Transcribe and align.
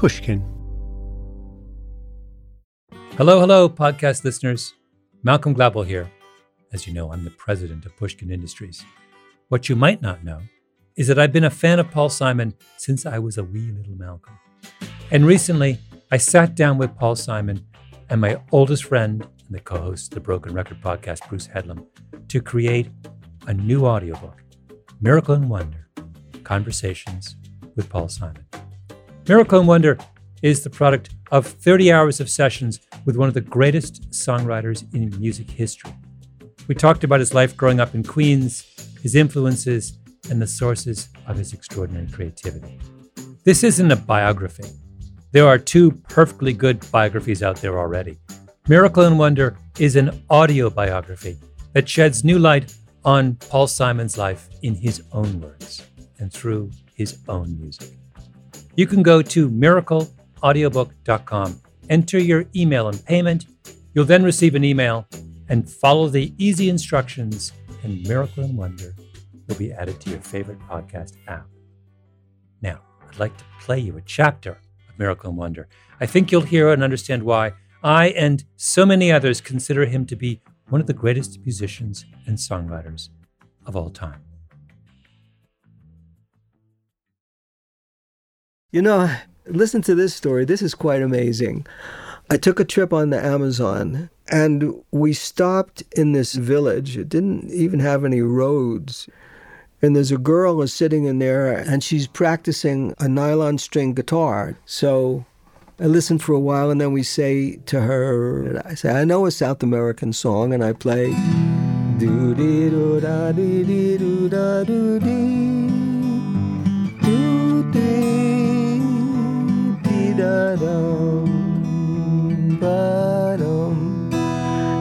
Pushkin. 0.00 0.42
Hello, 3.18 3.38
hello, 3.38 3.68
podcast 3.68 4.24
listeners. 4.24 4.72
Malcolm 5.22 5.54
Gladwell 5.54 5.86
here. 5.86 6.10
As 6.72 6.86
you 6.86 6.94
know, 6.94 7.12
I'm 7.12 7.22
the 7.22 7.30
president 7.32 7.84
of 7.84 7.94
Pushkin 7.98 8.30
Industries. 8.30 8.82
What 9.50 9.68
you 9.68 9.76
might 9.76 10.00
not 10.00 10.24
know 10.24 10.40
is 10.96 11.06
that 11.08 11.18
I've 11.18 11.34
been 11.34 11.44
a 11.44 11.50
fan 11.50 11.78
of 11.78 11.90
Paul 11.90 12.08
Simon 12.08 12.54
since 12.78 13.04
I 13.04 13.18
was 13.18 13.36
a 13.36 13.44
wee 13.44 13.72
little 13.72 13.92
Malcolm. 13.94 14.38
And 15.10 15.26
recently, 15.26 15.76
I 16.10 16.16
sat 16.16 16.54
down 16.54 16.78
with 16.78 16.96
Paul 16.96 17.14
Simon 17.14 17.66
and 18.08 18.22
my 18.22 18.40
oldest 18.52 18.84
friend 18.84 19.20
and 19.20 19.54
the 19.54 19.60
co 19.60 19.82
host 19.82 20.12
of 20.12 20.14
the 20.14 20.20
Broken 20.20 20.54
Record 20.54 20.80
podcast, 20.80 21.28
Bruce 21.28 21.48
Headlam, 21.48 21.84
to 22.28 22.40
create 22.40 22.88
a 23.46 23.52
new 23.52 23.84
audiobook, 23.84 24.42
Miracle 25.02 25.34
and 25.34 25.50
Wonder 25.50 25.90
Conversations 26.42 27.36
with 27.76 27.90
Paul 27.90 28.08
Simon. 28.08 28.46
Miracle 29.28 29.60
and 29.60 29.68
Wonder 29.68 29.98
is 30.42 30.64
the 30.64 30.70
product 30.70 31.10
of 31.30 31.46
30 31.46 31.92
hours 31.92 32.20
of 32.20 32.30
sessions 32.30 32.80
with 33.04 33.16
one 33.16 33.28
of 33.28 33.34
the 33.34 33.40
greatest 33.40 34.10
songwriters 34.10 34.92
in 34.94 35.18
music 35.20 35.50
history. 35.50 35.92
We 36.66 36.74
talked 36.74 37.04
about 37.04 37.20
his 37.20 37.34
life 37.34 37.56
growing 37.56 37.80
up 37.80 37.94
in 37.94 38.02
Queens, 38.02 38.64
his 39.02 39.14
influences, 39.14 39.98
and 40.30 40.40
the 40.40 40.46
sources 40.46 41.10
of 41.26 41.36
his 41.36 41.52
extraordinary 41.52 42.08
creativity. 42.08 42.78
This 43.44 43.62
isn't 43.62 43.90
a 43.90 43.96
biography. 43.96 44.68
There 45.32 45.46
are 45.46 45.58
two 45.58 45.92
perfectly 46.08 46.52
good 46.52 46.84
biographies 46.90 47.42
out 47.42 47.56
there 47.56 47.78
already. 47.78 48.18
Miracle 48.68 49.04
and 49.04 49.18
Wonder 49.18 49.56
is 49.78 49.96
an 49.96 50.24
audio 50.30 50.70
biography 50.70 51.38
that 51.72 51.88
sheds 51.88 52.24
new 52.24 52.38
light 52.38 52.74
on 53.04 53.36
Paul 53.36 53.66
Simon's 53.66 54.18
life 54.18 54.48
in 54.62 54.74
his 54.74 55.02
own 55.12 55.40
words 55.40 55.86
and 56.18 56.32
through 56.32 56.70
his 56.94 57.18
own 57.28 57.58
music. 57.60 57.99
You 58.80 58.86
can 58.86 59.02
go 59.02 59.20
to 59.20 59.50
miracleaudiobook.com, 59.50 61.60
enter 61.90 62.18
your 62.18 62.46
email 62.56 62.88
and 62.88 63.04
payment. 63.04 63.44
You'll 63.92 64.06
then 64.06 64.22
receive 64.22 64.54
an 64.54 64.64
email 64.64 65.06
and 65.50 65.70
follow 65.70 66.08
the 66.08 66.32
easy 66.38 66.70
instructions, 66.70 67.52
and 67.82 68.02
Miracle 68.08 68.42
and 68.42 68.56
Wonder 68.56 68.96
will 69.46 69.56
be 69.56 69.70
added 69.70 70.00
to 70.00 70.08
your 70.08 70.20
favorite 70.20 70.58
podcast 70.60 71.18
app. 71.28 71.46
Now, 72.62 72.80
I'd 73.06 73.18
like 73.18 73.36
to 73.36 73.44
play 73.60 73.80
you 73.80 73.98
a 73.98 74.00
chapter 74.00 74.58
of 74.88 74.98
Miracle 74.98 75.28
and 75.28 75.36
Wonder. 75.36 75.68
I 76.00 76.06
think 76.06 76.32
you'll 76.32 76.40
hear 76.40 76.72
and 76.72 76.82
understand 76.82 77.22
why 77.22 77.52
I 77.84 78.12
and 78.12 78.42
so 78.56 78.86
many 78.86 79.12
others 79.12 79.42
consider 79.42 79.84
him 79.84 80.06
to 80.06 80.16
be 80.16 80.40
one 80.70 80.80
of 80.80 80.86
the 80.86 80.94
greatest 80.94 81.38
musicians 81.44 82.06
and 82.26 82.38
songwriters 82.38 83.10
of 83.66 83.76
all 83.76 83.90
time. 83.90 84.22
You 88.72 88.82
know, 88.82 89.12
listen 89.46 89.82
to 89.82 89.96
this 89.96 90.14
story. 90.14 90.44
This 90.44 90.62
is 90.62 90.74
quite 90.74 91.02
amazing. 91.02 91.66
I 92.30 92.36
took 92.36 92.60
a 92.60 92.64
trip 92.64 92.92
on 92.92 93.10
the 93.10 93.24
Amazon 93.24 94.10
and 94.30 94.80
we 94.92 95.12
stopped 95.12 95.82
in 95.96 96.12
this 96.12 96.34
village. 96.34 96.96
It 96.96 97.08
didn't 97.08 97.50
even 97.50 97.80
have 97.80 98.04
any 98.04 98.20
roads. 98.22 99.08
And 99.82 99.96
there's 99.96 100.12
a 100.12 100.18
girl 100.18 100.62
is 100.62 100.72
sitting 100.72 101.06
in 101.06 101.18
there 101.18 101.52
and 101.52 101.82
she's 101.82 102.06
practicing 102.06 102.94
a 103.00 103.08
nylon 103.08 103.58
string 103.58 103.92
guitar. 103.92 104.56
So 104.66 105.24
I 105.80 105.86
listen 105.86 106.18
for 106.18 106.32
a 106.32 106.38
while 106.38 106.70
and 106.70 106.80
then 106.80 106.92
we 106.92 107.02
say 107.02 107.56
to 107.66 107.80
her, 107.80 108.62
I 108.64 108.74
say, 108.74 108.92
I 108.92 109.04
know 109.04 109.26
a 109.26 109.32
South 109.32 109.64
American 109.64 110.12
song 110.12 110.52
and 110.52 110.62
I 110.62 110.74
play 110.74 111.10
do 111.98 112.34
dee 112.34 112.70
do 112.70 113.00
da 113.00 113.32
dee 113.32 113.64
dee 113.64 113.98
do 113.98 114.28
da 114.28 114.62
do 114.62 115.00
dee 115.00 115.19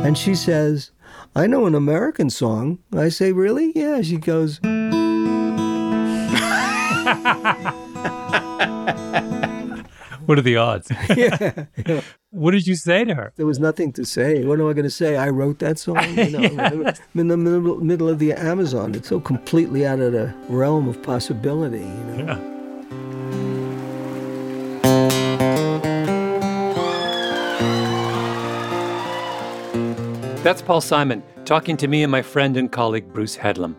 And 0.09 0.17
she 0.17 0.33
says, 0.33 0.91
I 1.35 1.45
know 1.45 1.67
an 1.67 1.75
American 1.75 2.29
song. 2.31 2.79
I 2.95 3.09
say, 3.09 3.31
Really? 3.31 3.71
Yeah. 3.75 4.01
She 4.01 4.17
goes, 4.17 4.59
What 10.29 10.37
are 10.37 10.41
the 10.43 10.57
odds? 10.57 10.91
yeah. 11.15 11.65
what 12.29 12.51
did 12.51 12.67
you 12.67 12.75
say 12.75 13.03
to 13.03 13.15
her? 13.15 13.33
There 13.35 13.45
was 13.45 13.59
nothing 13.59 13.91
to 13.93 14.05
say. 14.05 14.45
What 14.45 14.59
am 14.59 14.67
I 14.67 14.73
going 14.73 14.83
to 14.83 14.91
say? 14.91 15.17
I 15.17 15.29
wrote 15.29 15.59
that 15.59 15.79
song. 15.79 16.03
You 16.15 16.29
know, 16.29 16.39
I'm 16.59 16.85
in 17.19 17.27
the 17.29 17.37
middle, 17.37 17.77
middle 17.77 18.09
of 18.09 18.19
the 18.19 18.33
Amazon. 18.33 18.93
It's 18.93 19.09
so 19.09 19.19
completely 19.19 19.85
out 19.87 19.99
of 19.99 20.13
the 20.13 20.33
realm 20.47 20.87
of 20.87 21.01
possibility. 21.01 21.79
You 21.79 21.85
know? 21.85 22.15
Yeah. 22.17 22.58
That's 30.41 30.61
Paul 30.61 30.79
Simon 30.79 31.21
talking 31.43 31.75
to 31.75 31.87
me 31.89 32.01
and 32.01 32.11
my 32.11 32.21
friend 32.21 32.55
and 32.55 32.71
colleague 32.71 33.11
Bruce 33.11 33.35
Headlam. 33.35 33.75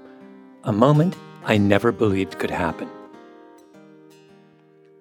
A 0.65 0.73
moment 0.73 1.17
I 1.43 1.57
never 1.57 1.91
believed 1.91 2.39
could 2.39 2.51
happen. 2.51 2.87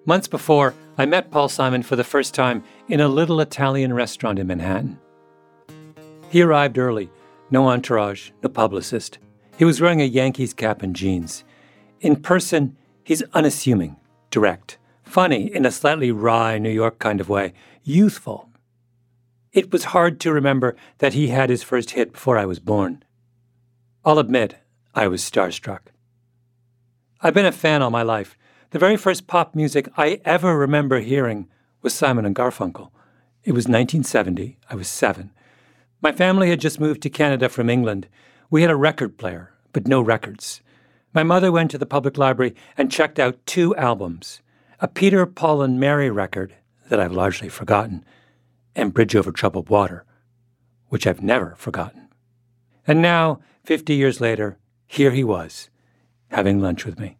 Months 0.06 0.26
before, 0.26 0.74
I 0.96 1.04
met 1.04 1.30
Paul 1.30 1.50
Simon 1.50 1.82
for 1.82 1.96
the 1.96 2.04
first 2.04 2.34
time 2.34 2.64
in 2.88 2.98
a 2.98 3.08
little 3.08 3.40
Italian 3.40 3.92
restaurant 3.92 4.38
in 4.38 4.46
Manhattan. 4.46 4.98
He 6.30 6.40
arrived 6.40 6.78
early, 6.78 7.10
no 7.50 7.68
entourage, 7.68 8.30
no 8.42 8.48
publicist. 8.48 9.18
He 9.58 9.66
was 9.66 9.82
wearing 9.82 10.00
a 10.00 10.04
Yankees 10.04 10.54
cap 10.54 10.80
and 10.82 10.96
jeans. 10.96 11.44
In 12.00 12.16
person, 12.16 12.74
he's 13.04 13.22
unassuming, 13.34 13.96
direct, 14.30 14.78
funny 15.04 15.54
in 15.54 15.66
a 15.66 15.70
slightly 15.70 16.10
wry 16.10 16.56
New 16.56 16.70
York 16.70 16.98
kind 16.98 17.20
of 17.20 17.28
way, 17.28 17.52
youthful. 17.82 18.49
It 19.52 19.72
was 19.72 19.84
hard 19.84 20.20
to 20.20 20.32
remember 20.32 20.76
that 20.98 21.14
he 21.14 21.28
had 21.28 21.50
his 21.50 21.64
first 21.64 21.90
hit 21.90 22.12
before 22.12 22.38
I 22.38 22.46
was 22.46 22.60
born. 22.60 23.02
I'll 24.04 24.20
admit, 24.20 24.56
I 24.94 25.08
was 25.08 25.22
starstruck. 25.22 25.80
I've 27.20 27.34
been 27.34 27.46
a 27.46 27.52
fan 27.52 27.82
all 27.82 27.90
my 27.90 28.02
life. 28.02 28.38
The 28.70 28.78
very 28.78 28.96
first 28.96 29.26
pop 29.26 29.56
music 29.56 29.88
I 29.96 30.20
ever 30.24 30.56
remember 30.56 31.00
hearing 31.00 31.48
was 31.82 31.92
Simon 31.92 32.24
and 32.24 32.36
Garfunkel. 32.36 32.90
It 33.42 33.52
was 33.52 33.66
1970. 33.66 34.56
I 34.70 34.74
was 34.76 34.86
seven. 34.86 35.32
My 36.00 36.12
family 36.12 36.48
had 36.50 36.60
just 36.60 36.78
moved 36.78 37.02
to 37.02 37.10
Canada 37.10 37.48
from 37.48 37.68
England. 37.68 38.06
We 38.50 38.62
had 38.62 38.70
a 38.70 38.76
record 38.76 39.18
player, 39.18 39.52
but 39.72 39.88
no 39.88 40.00
records. 40.00 40.60
My 41.12 41.24
mother 41.24 41.50
went 41.50 41.72
to 41.72 41.78
the 41.78 41.86
public 41.86 42.16
library 42.16 42.54
and 42.78 42.92
checked 42.92 43.18
out 43.18 43.44
two 43.46 43.74
albums 43.74 44.42
a 44.82 44.88
Peter, 44.88 45.26
Paul, 45.26 45.60
and 45.60 45.78
Mary 45.78 46.08
record 46.08 46.54
that 46.88 47.00
I've 47.00 47.12
largely 47.12 47.50
forgotten, 47.50 48.02
and 48.80 48.94
Bridge 48.94 49.14
Over 49.14 49.30
Troubled 49.30 49.68
Water, 49.68 50.04
which 50.88 51.06
I've 51.06 51.22
never 51.22 51.54
forgotten. 51.56 52.08
And 52.86 53.02
now, 53.02 53.40
50 53.64 53.94
years 53.94 54.20
later, 54.20 54.58
here 54.86 55.10
he 55.10 55.22
was, 55.22 55.68
having 56.28 56.60
lunch 56.60 56.86
with 56.86 56.98
me. 56.98 57.18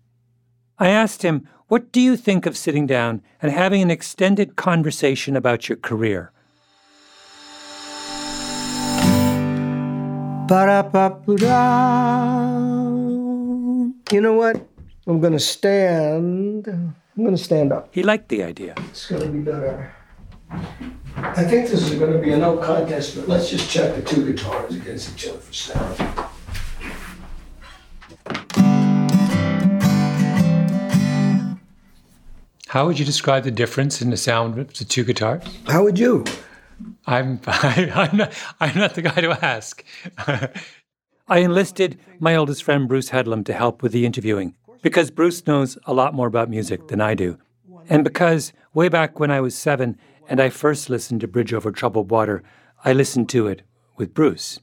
I 0.78 0.88
asked 0.88 1.22
him, 1.22 1.47
What 1.69 1.93
do 1.93 2.00
you 2.00 2.16
think 2.16 2.47
of 2.47 2.56
sitting 2.56 2.87
down 2.87 3.22
and 3.43 3.53
having 3.53 3.82
an 3.82 3.91
extended 3.91 4.56
conversation 4.56 5.37
about 5.37 5.69
your 5.69 5.76
career? 5.76 6.32
You 14.10 14.21
know 14.21 14.34
what? 14.34 14.66
I'm 15.06 15.21
going 15.21 15.34
to 15.34 15.38
stand. 15.38 16.66
I'm 16.66 16.97
going 17.16 17.37
to 17.37 17.42
stand 17.42 17.71
up. 17.72 17.88
He 17.92 18.03
liked 18.03 18.31
the 18.31 18.42
idea. 18.42 18.75
It's 18.88 19.06
going 19.06 19.22
to 19.22 19.28
be 19.28 19.38
better. 19.41 19.94
I 20.50 21.44
think 21.44 21.68
this 21.68 21.82
is 21.88 21.98
going 21.98 22.12
to 22.12 22.18
be 22.18 22.32
a 22.32 22.36
no 22.36 22.56
contest, 22.56 23.14
but 23.16 23.28
let's 23.28 23.50
just 23.50 23.70
check 23.70 23.94
the 23.94 24.02
two 24.02 24.26
guitars 24.26 24.74
against 24.74 25.14
each 25.14 25.28
other 25.28 25.38
for 25.38 25.52
sound. 25.52 25.96
How 32.66 32.86
would 32.86 32.98
you 32.98 33.04
describe 33.04 33.44
the 33.44 33.50
difference 33.50 34.00
in 34.00 34.10
the 34.10 34.16
sound 34.16 34.58
of 34.58 34.72
the 34.74 34.84
two 34.84 35.04
guitars? 35.04 35.42
How 35.66 35.82
would 35.82 35.98
you? 35.98 36.24
I'm, 37.06 37.41
I, 37.46 37.91
I'm, 37.94 38.16
not, 38.16 38.32
I'm 38.60 38.78
not 38.78 38.94
the 38.94 39.03
guy 39.03 39.20
to 39.20 39.30
ask. 39.44 39.84
I 41.28 41.38
enlisted 41.38 41.98
my 42.18 42.34
oldest 42.34 42.64
friend, 42.64 42.88
Bruce 42.88 43.10
Headlam, 43.10 43.44
to 43.46 43.53
help 43.53 43.82
with 43.82 43.92
the 43.92 44.04
interviewing 44.06 44.54
because 44.82 45.10
Bruce 45.10 45.46
knows 45.46 45.78
a 45.84 45.94
lot 45.94 46.14
more 46.14 46.26
about 46.26 46.50
music 46.50 46.88
than 46.88 47.00
I 47.00 47.14
do. 47.14 47.38
And 47.88 48.04
because 48.04 48.53
way 48.74 48.88
back 48.88 49.18
when 49.18 49.30
I 49.30 49.41
was 49.41 49.54
seven 49.54 49.98
and 50.30 50.41
I 50.41 50.48
first 50.48 50.88
listened 50.88 51.21
to 51.21 51.28
Bridge 51.28 51.53
Over 51.53 51.72
Troubled 51.72 52.10
Water, 52.10 52.42
I 52.84 52.92
listened 52.92 53.28
to 53.30 53.48
it 53.48 53.62
with 53.97 54.15
Bruce. 54.15 54.60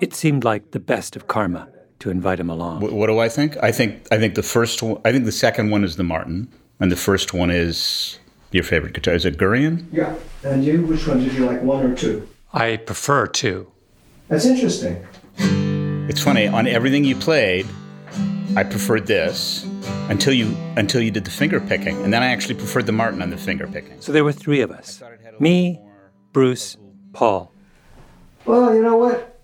It 0.00 0.14
seemed 0.14 0.42
like 0.42 0.70
the 0.70 0.80
best 0.80 1.14
of 1.14 1.28
karma 1.28 1.68
to 2.00 2.10
invite 2.10 2.40
him 2.40 2.48
along. 2.48 2.80
What, 2.80 2.92
what 2.92 3.06
do 3.08 3.18
I 3.18 3.28
think? 3.28 3.56
I 3.62 3.70
think 3.70 4.06
I 4.10 4.18
think 4.18 4.34
the 4.34 4.42
first 4.42 4.82
one. 4.82 5.00
I 5.04 5.12
think 5.12 5.24
the 5.24 5.32
second 5.32 5.70
one 5.70 5.84
is 5.84 5.96
the 5.96 6.04
Martin, 6.04 6.48
and 6.80 6.90
the 6.90 6.96
first 6.96 7.34
one 7.34 7.50
is 7.50 8.18
your 8.50 8.64
favorite 8.64 8.94
guitar. 8.94 9.14
Is 9.14 9.24
it 9.24 9.36
Gurian? 9.36 9.86
Yeah. 9.92 10.14
And 10.44 10.64
you, 10.64 10.86
which 10.86 11.06
one 11.06 11.18
did 11.18 11.34
you 11.34 11.44
like, 11.44 11.62
one 11.62 11.84
or 11.84 11.94
two? 11.94 12.28
I 12.52 12.76
prefer 12.76 13.26
two. 13.26 13.70
That's 14.28 14.46
interesting. 14.46 15.04
It's 16.08 16.22
funny. 16.22 16.46
On 16.46 16.66
everything 16.66 17.04
you 17.04 17.16
played, 17.16 17.66
I 18.56 18.62
preferred 18.62 19.06
this, 19.06 19.66
until 20.08 20.32
you 20.32 20.56
until 20.76 21.00
you 21.02 21.10
did 21.10 21.24
the 21.24 21.30
finger 21.30 21.60
picking, 21.60 22.02
and 22.04 22.12
then 22.12 22.22
I 22.22 22.26
actually 22.26 22.54
preferred 22.54 22.86
the 22.86 22.92
Martin 22.92 23.22
on 23.22 23.30
the 23.30 23.36
finger 23.36 23.66
picking. 23.66 24.00
So 24.00 24.12
there 24.12 24.24
were 24.24 24.32
three 24.32 24.60
of 24.60 24.70
us: 24.70 25.02
me, 25.38 25.80
Bruce, 26.32 26.76
Paul. 27.12 27.52
Well, 28.44 28.74
you 28.74 28.82
know 28.82 28.96
what? 28.96 29.40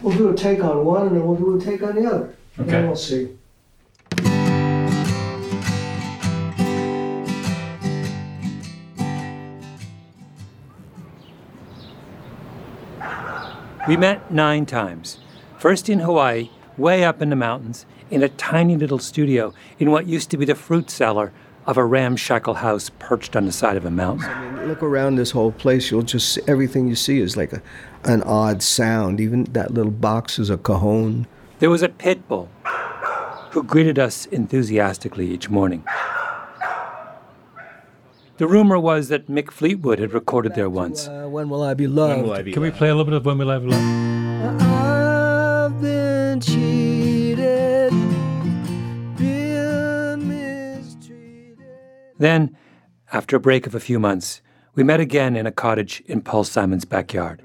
We'll 0.00 0.16
do 0.16 0.28
a 0.30 0.34
take 0.34 0.62
on 0.62 0.84
one 0.84 1.08
and 1.08 1.16
then 1.16 1.26
we'll 1.26 1.36
do 1.36 1.56
a 1.58 1.60
take 1.60 1.82
on 1.82 1.96
the 1.96 2.06
other. 2.06 2.34
And 2.56 2.68
then 2.68 2.76
Okay. 2.76 2.86
we'll 2.86 2.96
see. 2.96 3.36
We 13.86 13.96
met 13.96 14.30
nine 14.30 14.66
times. 14.66 15.18
First 15.58 15.88
in 15.88 16.00
Hawaii, 16.00 16.50
way 16.76 17.04
up 17.04 17.22
in 17.22 17.30
the 17.30 17.36
mountains, 17.36 17.86
in 18.10 18.22
a 18.22 18.28
tiny 18.28 18.76
little 18.76 18.98
studio 18.98 19.52
in 19.78 19.90
what 19.90 20.06
used 20.06 20.30
to 20.30 20.36
be 20.36 20.44
the 20.44 20.54
fruit 20.54 20.90
cellar 20.90 21.32
of 21.66 21.76
a 21.76 21.84
ramshackle 21.84 22.54
house 22.54 22.90
perched 22.98 23.36
on 23.36 23.44
the 23.44 23.52
side 23.52 23.76
of 23.76 23.84
a 23.84 23.90
mountain. 23.90 24.26
I 24.30 24.50
mean, 24.52 24.68
look 24.68 24.82
around 24.82 25.16
this 25.16 25.32
whole 25.32 25.52
place. 25.52 25.90
You'll 25.90 26.02
just 26.02 26.32
see, 26.32 26.40
everything 26.48 26.88
you 26.88 26.94
see 26.94 27.20
is 27.20 27.36
like 27.36 27.52
a, 27.52 27.62
an 28.04 28.22
odd 28.22 28.62
sound. 28.62 29.20
Even 29.20 29.44
that 29.52 29.74
little 29.74 29.92
box 29.92 30.38
is 30.38 30.48
a 30.48 30.56
cajon. 30.56 31.26
There 31.58 31.68
was 31.68 31.82
a 31.82 31.90
pit 31.90 32.26
bull 32.26 32.48
who 33.50 33.62
greeted 33.62 33.98
us 33.98 34.24
enthusiastically 34.26 35.30
each 35.30 35.50
morning. 35.50 35.84
The 38.38 38.46
rumor 38.46 38.78
was 38.78 39.08
that 39.08 39.26
Mick 39.26 39.50
Fleetwood 39.50 39.98
had 39.98 40.14
recorded 40.14 40.54
there 40.54 40.70
once. 40.70 41.08
Uh, 41.08 41.26
when 41.28 41.48
will 41.50 41.62
I 41.62 41.74
be 41.74 41.86
loved? 41.88 42.52
Can 42.52 42.62
we 42.62 42.70
play 42.70 42.88
a 42.88 42.94
little 42.94 43.04
bit 43.04 43.14
of 43.14 43.26
When 43.26 43.36
We 43.36 43.44
Live 43.44 43.64
Love? 43.64 43.80
I've 43.80 44.17
Then, 52.18 52.56
after 53.12 53.36
a 53.36 53.40
break 53.40 53.66
of 53.66 53.74
a 53.74 53.80
few 53.80 53.98
months, 53.98 54.42
we 54.74 54.82
met 54.82 55.00
again 55.00 55.36
in 55.36 55.46
a 55.46 55.52
cottage 55.52 56.02
in 56.06 56.20
Paul 56.20 56.44
Simon's 56.44 56.84
backyard, 56.84 57.42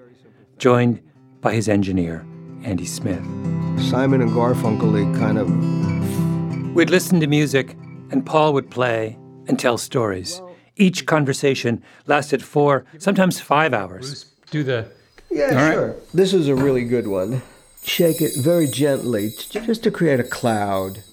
joined 0.58 1.02
by 1.42 1.54
his 1.54 1.70
engineer, 1.70 2.26
Andy 2.64 2.86
Smith. 2.86 3.24
Simon 3.90 4.22
and 4.22 4.32
Garfunkel, 4.32 4.92
they 4.94 5.20
kind 5.20 5.38
of 5.38 6.76
We'd 6.76 6.90
listen 6.90 7.20
to 7.20 7.28
music, 7.28 7.76
and 8.10 8.26
Paul 8.26 8.54
would 8.54 8.72
play 8.72 9.18
and 9.48 9.60
tell 9.60 9.78
stories. 9.78 10.42
Each 10.76 11.06
conversation 11.06 11.84
lasted 12.08 12.44
four, 12.44 12.86
sometimes 12.98 13.40
five 13.40 13.74
hours. 13.74 14.26
Do 14.50 14.64
the 14.64 14.92
Yeah, 15.30 15.54
right. 15.54 15.74
sure. 15.74 15.96
This 16.14 16.34
is 16.34 16.48
a 16.48 16.56
really 16.56 16.84
good 16.84 17.08
one. 17.08 17.44
Shake 17.84 18.22
it 18.22 18.32
very 18.38 18.68
gently, 18.68 19.34
just 19.50 19.84
to 19.84 19.92
create 19.92 20.20
a 20.20 20.24
cloud. 20.24 21.04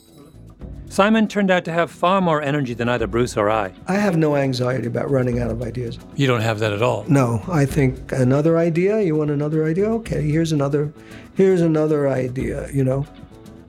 Simon 0.91 1.29
turned 1.29 1.53
out 1.53 1.65
to 1.65 1.73
have 1.73 1.89
far 1.89 2.21
more 2.21 2.43
energy 2.43 2.75
than 2.75 2.89
either 2.89 3.07
Bruce 3.07 3.37
or 3.37 3.49
I. 3.49 3.73
I 3.87 3.95
have 3.95 4.17
no 4.17 4.35
anxiety 4.35 4.89
about 4.89 5.09
running 5.09 5.39
out 5.39 5.49
of 5.49 5.63
ideas. 5.63 6.01
you 6.17 6.27
don't 6.27 6.41
have 6.41 6.59
that 6.59 6.73
at 6.73 6.83
all. 6.83 7.05
No, 7.07 7.41
I 7.47 7.65
think 7.65 8.11
another 8.11 8.59
idea. 8.59 9.01
You 9.01 9.15
want 9.15 9.31
another 9.31 9.65
idea? 9.65 9.89
Okay, 9.89 10.29
here's 10.29 10.51
another. 10.51 10.93
Here's 11.37 11.61
another 11.61 12.09
idea. 12.09 12.69
You 12.73 12.83
know. 12.83 13.07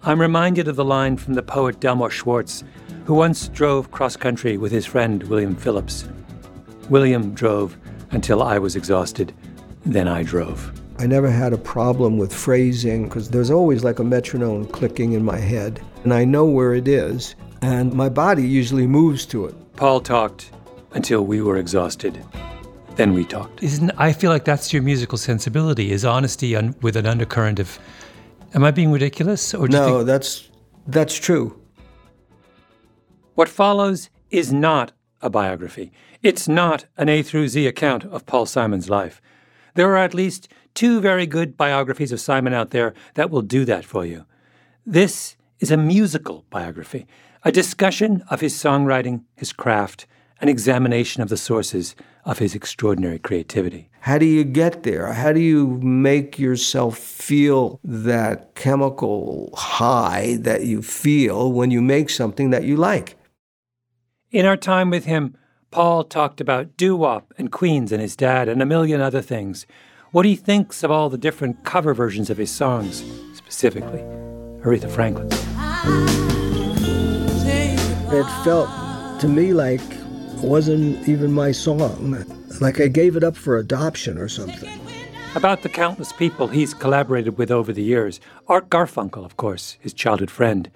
I'm 0.01 0.19
reminded 0.19 0.67
of 0.67 0.75
the 0.75 0.83
line 0.83 1.15
from 1.15 1.35
the 1.35 1.43
poet 1.43 1.79
Delmore 1.79 2.09
Schwartz, 2.09 2.63
who 3.05 3.13
once 3.13 3.49
drove 3.49 3.91
cross 3.91 4.17
country 4.17 4.57
with 4.57 4.71
his 4.71 4.87
friend 4.87 5.21
William 5.23 5.55
Phillips. 5.55 6.09
William 6.89 7.35
drove 7.35 7.77
until 8.09 8.41
I 8.41 8.57
was 8.57 8.75
exhausted, 8.75 9.31
then 9.85 10.07
I 10.07 10.23
drove. 10.23 10.80
I 11.01 11.07
never 11.07 11.31
had 11.31 11.51
a 11.51 11.57
problem 11.57 12.19
with 12.19 12.31
phrasing 12.31 13.05
because 13.05 13.27
there's 13.27 13.49
always 13.49 13.83
like 13.83 13.97
a 13.97 14.03
metronome 14.03 14.67
clicking 14.67 15.13
in 15.13 15.25
my 15.25 15.39
head, 15.39 15.81
and 16.03 16.13
I 16.13 16.25
know 16.25 16.45
where 16.45 16.75
it 16.75 16.87
is, 16.87 17.33
and 17.63 17.91
my 17.91 18.07
body 18.07 18.47
usually 18.47 18.85
moves 18.85 19.25
to 19.27 19.47
it. 19.47 19.55
Paul 19.75 20.01
talked 20.01 20.51
until 20.91 21.25
we 21.25 21.41
were 21.41 21.57
exhausted. 21.57 22.23
Then 22.97 23.15
we 23.15 23.25
talked. 23.25 23.63
Isn't 23.63 23.89
I 23.97 24.13
feel 24.13 24.29
like 24.29 24.45
that's 24.45 24.71
your 24.71 24.83
musical 24.83 25.17
sensibility 25.17 25.91
is 25.91 26.05
honesty 26.05 26.55
un, 26.55 26.75
with 26.83 26.95
an 26.95 27.07
undercurrent 27.07 27.59
of 27.59 27.79
Am 28.53 28.63
I 28.63 28.69
being 28.69 28.91
ridiculous 28.91 29.55
or 29.55 29.67
do 29.67 29.77
you 29.77 29.81
No, 29.81 29.95
think 29.95 30.05
that's 30.05 30.51
that's 30.85 31.15
true. 31.15 31.59
What 33.33 33.49
follows 33.49 34.11
is 34.29 34.53
not 34.53 34.91
a 35.19 35.31
biography. 35.31 35.91
It's 36.21 36.47
not 36.47 36.85
an 36.95 37.09
A 37.09 37.23
through 37.23 37.47
Z 37.47 37.65
account 37.65 38.05
of 38.05 38.27
Paul 38.27 38.45
Simon's 38.45 38.87
life. 38.87 39.19
There 39.73 39.89
are 39.89 39.97
at 39.97 40.13
least 40.13 40.49
two 40.73 41.01
very 41.01 41.25
good 41.25 41.57
biographies 41.57 42.11
of 42.11 42.19
Simon 42.19 42.53
out 42.53 42.71
there 42.71 42.93
that 43.15 43.29
will 43.29 43.41
do 43.41 43.65
that 43.65 43.85
for 43.85 44.05
you. 44.05 44.25
This 44.85 45.35
is 45.59 45.71
a 45.71 45.77
musical 45.77 46.45
biography, 46.49 47.05
a 47.43 47.51
discussion 47.51 48.23
of 48.29 48.41
his 48.41 48.53
songwriting, 48.53 49.23
his 49.35 49.53
craft, 49.53 50.07
an 50.39 50.49
examination 50.49 51.21
of 51.21 51.29
the 51.29 51.37
sources 51.37 51.95
of 52.25 52.39
his 52.39 52.55
extraordinary 52.55 53.19
creativity. 53.19 53.89
How 54.01 54.17
do 54.17 54.25
you 54.25 54.43
get 54.43 54.83
there? 54.83 55.13
How 55.13 55.31
do 55.31 55.39
you 55.39 55.79
make 55.81 56.39
yourself 56.39 56.97
feel 56.97 57.79
that 57.83 58.55
chemical 58.55 59.53
high 59.55 60.37
that 60.41 60.65
you 60.65 60.81
feel 60.81 61.51
when 61.51 61.69
you 61.69 61.81
make 61.81 62.09
something 62.09 62.49
that 62.49 62.63
you 62.63 62.75
like? 62.75 63.15
In 64.31 64.45
our 64.45 64.57
time 64.57 64.89
with 64.89 65.05
him, 65.05 65.35
Paul 65.69 66.03
talked 66.03 66.41
about 66.41 66.75
doo 66.77 66.95
wop 66.95 67.33
and 67.37 67.51
Queens 67.51 67.91
and 67.91 68.01
his 68.01 68.15
dad 68.15 68.49
and 68.49 68.61
a 68.61 68.65
million 68.65 69.01
other 69.01 69.21
things. 69.21 69.65
What 70.11 70.25
he 70.25 70.35
thinks 70.35 70.83
of 70.83 70.91
all 70.91 71.09
the 71.09 71.17
different 71.17 71.63
cover 71.63 71.93
versions 71.93 72.29
of 72.29 72.37
his 72.37 72.51
songs, 72.51 73.01
specifically 73.33 73.99
Aretha 74.59 74.89
Franklin's. 74.89 75.33
It 78.13 78.43
felt 78.43 78.69
to 79.21 79.29
me 79.29 79.53
like 79.53 79.79
it 79.79 80.43
wasn't 80.43 81.07
even 81.07 81.31
my 81.31 81.53
song. 81.53 82.25
Like 82.59 82.81
I 82.81 82.87
gave 82.87 83.15
it 83.15 83.23
up 83.23 83.37
for 83.37 83.57
adoption 83.57 84.17
or 84.17 84.27
something. 84.27 84.69
About 85.33 85.61
the 85.61 85.69
countless 85.69 86.11
people 86.11 86.47
he's 86.47 86.73
collaborated 86.73 87.37
with 87.37 87.49
over 87.49 87.71
the 87.71 87.81
years 87.81 88.19
Art 88.49 88.69
Garfunkel, 88.69 89.23
of 89.23 89.37
course, 89.37 89.77
his 89.79 89.93
childhood 89.93 90.29
friend, 90.29 90.69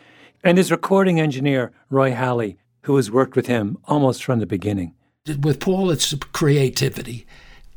and 0.46 0.58
his 0.58 0.72
recording 0.72 1.20
engineer, 1.20 1.74
Roy 1.90 2.14
Halee, 2.14 2.56
who 2.84 2.96
has 2.96 3.12
worked 3.12 3.36
with 3.36 3.48
him 3.48 3.80
almost 3.84 4.24
from 4.24 4.40
the 4.40 4.46
beginning. 4.46 4.94
With 5.42 5.60
Paul, 5.60 5.92
it's 5.92 6.14
creativity, 6.32 7.26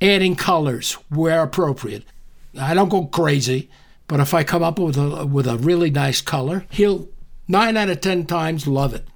adding 0.01 0.37
colors 0.37 0.93
where 1.09 1.43
appropriate. 1.43 2.05
I 2.59 2.75
don't 2.75 2.89
go 2.89 3.07
crazy, 3.07 3.69
but 4.07 4.21
if 4.21 4.35
I 4.35 4.45
come 4.45 4.63
up 4.63 4.79
with 4.79 4.97
a 4.97 5.27
with 5.27 5.47
a 5.47 5.57
really 5.57 5.91
nice 5.91 6.21
color, 6.21 6.67
he'll 6.71 7.09
nine 7.47 7.77
out 7.77 7.89
of 7.89 8.01
ten 8.01 8.27
times 8.27 8.67
love 8.67 8.95
it. 8.95 9.07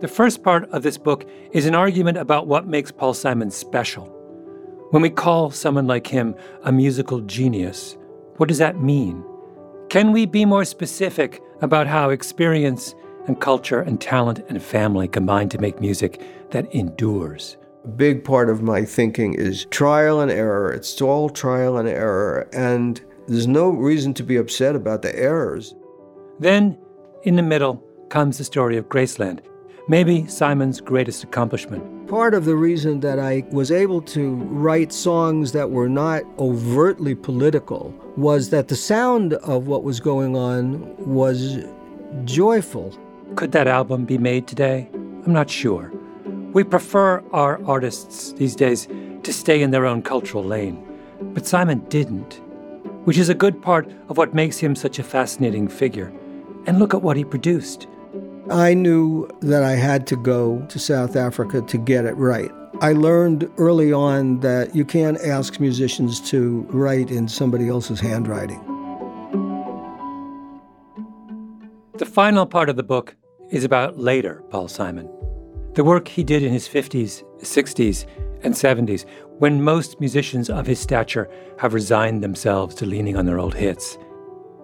The 0.00 0.08
first 0.08 0.44
part 0.44 0.70
of 0.70 0.84
this 0.84 0.96
book 0.96 1.28
is 1.50 1.66
an 1.66 1.74
argument 1.74 2.18
about 2.18 2.46
what 2.46 2.68
makes 2.68 2.92
Paul 2.92 3.14
Simon 3.14 3.50
special. 3.50 4.06
When 4.90 5.02
we 5.02 5.10
call 5.10 5.50
someone 5.50 5.86
like 5.86 6.06
him 6.06 6.34
a 6.62 6.70
musical 6.70 7.20
genius, 7.20 7.96
what 8.36 8.48
does 8.48 8.58
that 8.58 8.80
mean? 8.80 9.24
Can 9.90 10.12
we 10.12 10.24
be 10.24 10.44
more 10.44 10.64
specific 10.64 11.42
about 11.62 11.86
how 11.86 12.10
experience 12.10 12.94
and 13.26 13.40
culture 13.40 13.80
and 13.80 14.00
talent 14.00 14.38
and 14.48 14.62
family 14.62 15.08
combine 15.08 15.48
to 15.50 15.58
make 15.58 15.80
music 15.80 16.22
that 16.52 16.72
endures? 16.72 17.57
A 17.84 17.88
big 17.88 18.24
part 18.24 18.50
of 18.50 18.60
my 18.60 18.84
thinking 18.84 19.34
is 19.34 19.66
trial 19.66 20.20
and 20.20 20.30
error. 20.30 20.72
It's 20.72 21.00
all 21.00 21.30
trial 21.30 21.76
and 21.76 21.88
error, 21.88 22.48
and 22.52 23.00
there's 23.28 23.46
no 23.46 23.68
reason 23.70 24.14
to 24.14 24.24
be 24.24 24.36
upset 24.36 24.74
about 24.74 25.02
the 25.02 25.16
errors. 25.16 25.74
Then, 26.40 26.76
in 27.22 27.36
the 27.36 27.42
middle, 27.42 27.82
comes 28.08 28.38
the 28.38 28.44
story 28.44 28.76
of 28.76 28.88
Graceland, 28.88 29.40
maybe 29.86 30.26
Simon's 30.26 30.80
greatest 30.80 31.22
accomplishment. 31.22 32.08
Part 32.08 32.34
of 32.34 32.46
the 32.46 32.56
reason 32.56 33.00
that 33.00 33.18
I 33.20 33.44
was 33.52 33.70
able 33.70 34.00
to 34.02 34.34
write 34.34 34.92
songs 34.92 35.52
that 35.52 35.70
were 35.70 35.88
not 35.88 36.22
overtly 36.38 37.14
political 37.14 37.94
was 38.16 38.50
that 38.50 38.68
the 38.68 38.76
sound 38.76 39.34
of 39.34 39.68
what 39.68 39.84
was 39.84 40.00
going 40.00 40.36
on 40.36 40.96
was 40.96 41.58
joyful. 42.24 42.96
Could 43.36 43.52
that 43.52 43.68
album 43.68 44.04
be 44.04 44.18
made 44.18 44.48
today? 44.48 44.88
I'm 44.94 45.32
not 45.32 45.50
sure. 45.50 45.92
We 46.52 46.64
prefer 46.64 47.22
our 47.32 47.62
artists 47.66 48.32
these 48.32 48.56
days 48.56 48.88
to 49.22 49.32
stay 49.32 49.60
in 49.60 49.70
their 49.70 49.84
own 49.84 50.02
cultural 50.02 50.42
lane. 50.42 50.82
But 51.20 51.46
Simon 51.46 51.80
didn't, 51.88 52.40
which 53.04 53.18
is 53.18 53.28
a 53.28 53.34
good 53.34 53.60
part 53.60 53.90
of 54.08 54.16
what 54.16 54.34
makes 54.34 54.58
him 54.58 54.74
such 54.74 54.98
a 54.98 55.02
fascinating 55.02 55.68
figure. 55.68 56.12
And 56.66 56.78
look 56.78 56.94
at 56.94 57.02
what 57.02 57.16
he 57.16 57.24
produced. 57.24 57.86
I 58.50 58.72
knew 58.72 59.28
that 59.40 59.62
I 59.62 59.72
had 59.72 60.06
to 60.06 60.16
go 60.16 60.64
to 60.68 60.78
South 60.78 61.16
Africa 61.16 61.60
to 61.60 61.76
get 61.76 62.06
it 62.06 62.16
right. 62.16 62.50
I 62.80 62.92
learned 62.92 63.50
early 63.58 63.92
on 63.92 64.40
that 64.40 64.74
you 64.74 64.86
can't 64.86 65.20
ask 65.20 65.60
musicians 65.60 66.18
to 66.30 66.66
write 66.70 67.10
in 67.10 67.28
somebody 67.28 67.68
else's 67.68 68.00
handwriting. 68.00 68.60
The 71.98 72.06
final 72.06 72.46
part 72.46 72.70
of 72.70 72.76
the 72.76 72.82
book 72.82 73.16
is 73.50 73.64
about 73.64 73.98
later 73.98 74.42
Paul 74.50 74.68
Simon. 74.68 75.10
The 75.78 75.84
work 75.84 76.08
he 76.08 76.24
did 76.24 76.42
in 76.42 76.52
his 76.52 76.66
50s, 76.66 77.22
60s, 77.40 78.04
and 78.42 78.52
70s, 78.52 79.04
when 79.38 79.62
most 79.62 80.00
musicians 80.00 80.50
of 80.50 80.66
his 80.66 80.80
stature 80.80 81.30
have 81.60 81.72
resigned 81.72 82.20
themselves 82.20 82.74
to 82.74 82.84
leaning 82.84 83.16
on 83.16 83.26
their 83.26 83.38
old 83.38 83.54
hits. 83.54 83.96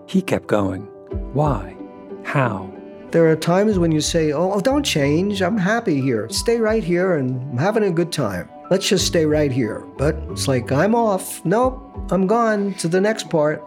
He 0.08 0.20
kept 0.20 0.48
going. 0.48 0.88
Why? 1.32 1.76
how. 2.24 2.68
There 3.12 3.30
are 3.30 3.36
times 3.36 3.78
when 3.78 3.92
you 3.92 4.00
say, 4.00 4.32
oh, 4.32 4.54
oh, 4.54 4.60
don't 4.60 4.82
change. 4.82 5.40
I'm 5.40 5.56
happy 5.56 6.00
here. 6.00 6.28
Stay 6.30 6.58
right 6.58 6.82
here 6.82 7.14
and 7.14 7.40
I'm 7.52 7.58
having 7.58 7.84
a 7.84 7.92
good 7.92 8.10
time. 8.10 8.50
Let's 8.72 8.88
just 8.88 9.06
stay 9.06 9.24
right 9.24 9.52
here. 9.52 9.86
But 9.96 10.16
it's 10.30 10.48
like, 10.48 10.72
I'm 10.72 10.96
off. 10.96 11.44
Nope, 11.44 11.80
I'm 12.10 12.26
gone 12.26 12.74
to 12.74 12.88
the 12.88 13.00
next 13.00 13.30
part. 13.30 13.64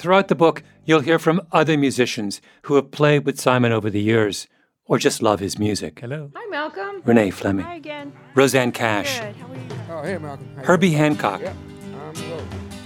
Throughout 0.00 0.28
the 0.28 0.34
book, 0.34 0.62
you'll 0.86 1.02
hear 1.02 1.18
from 1.18 1.42
other 1.52 1.76
musicians 1.76 2.40
who 2.62 2.76
have 2.76 2.90
played 2.90 3.26
with 3.26 3.38
Simon 3.38 3.70
over 3.70 3.90
the 3.90 4.00
years 4.00 4.46
or 4.86 4.96
just 4.98 5.20
love 5.20 5.40
his 5.40 5.58
music. 5.58 6.00
Hello. 6.00 6.30
Hi, 6.34 6.46
Malcolm. 6.48 7.02
Renee 7.04 7.30
Fleming. 7.30 7.66
Hi 7.66 7.74
again. 7.74 8.10
Rosanne 8.34 8.72
Cash. 8.72 9.20
Good. 9.20 9.36
How 9.36 9.46
are 9.48 9.54
you? 9.54 9.62
Oh, 9.90 10.02
hey, 10.02 10.16
Malcolm. 10.16 10.48
How 10.56 10.62
Herbie 10.62 10.92
Hancock. 10.92 11.40
doing? 11.40 11.54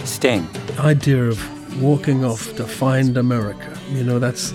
I'm. 0.00 0.04
Sting. 0.04 0.48
idea 0.80 1.22
of 1.22 1.80
walking 1.80 2.24
off 2.24 2.52
to 2.56 2.64
find 2.66 3.16
America. 3.16 3.78
You 3.90 4.02
know, 4.02 4.18
that's 4.18 4.52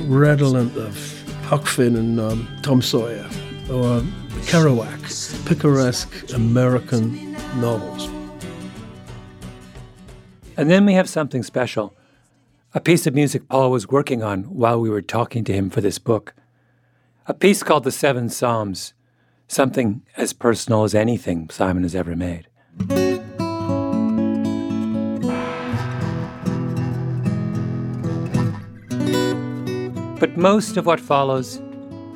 redolent 0.00 0.74
of 0.78 0.96
Huck 1.42 1.66
Finn 1.66 1.94
and 1.96 2.18
um, 2.18 2.48
Tom 2.62 2.80
Sawyer, 2.80 3.26
or 3.70 4.00
Kerouac, 4.48 5.46
picaresque 5.46 6.32
American 6.32 7.32
novels. 7.60 8.08
And 10.56 10.70
then 10.70 10.84
we 10.86 10.94
have 10.94 11.08
something 11.08 11.42
special 11.42 11.94
a 12.74 12.80
piece 12.80 13.06
of 13.06 13.14
music 13.14 13.48
Paul 13.48 13.70
was 13.70 13.88
working 13.88 14.22
on 14.22 14.44
while 14.44 14.80
we 14.80 14.88
were 14.88 15.02
talking 15.02 15.44
to 15.44 15.52
him 15.52 15.68
for 15.68 15.82
this 15.82 15.98
book. 15.98 16.32
A 17.26 17.34
piece 17.34 17.62
called 17.62 17.84
The 17.84 17.92
Seven 17.92 18.30
Psalms, 18.30 18.94
something 19.46 20.00
as 20.16 20.32
personal 20.32 20.82
as 20.82 20.94
anything 20.94 21.50
Simon 21.50 21.82
has 21.82 21.94
ever 21.94 22.16
made. 22.16 22.48
But 30.18 30.38
most 30.38 30.78
of 30.78 30.86
what 30.86 30.98
follows 30.98 31.60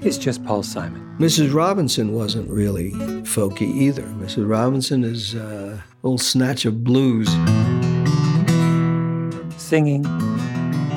is 0.01 0.17
just 0.17 0.43
Paul 0.47 0.63
Simon. 0.63 1.03
Mrs. 1.19 1.53
Robinson 1.53 2.13
wasn't 2.13 2.49
really 2.49 2.93
folky 3.25 3.75
either. 3.75 4.05
Mrs. 4.05 4.49
Robinson 4.49 5.05
is 5.05 5.35
uh, 5.35 5.81
a 5.81 5.97
little 6.03 6.17
snatch 6.17 6.65
of 6.65 6.83
blues. 6.83 7.29
Singing, 9.67 10.05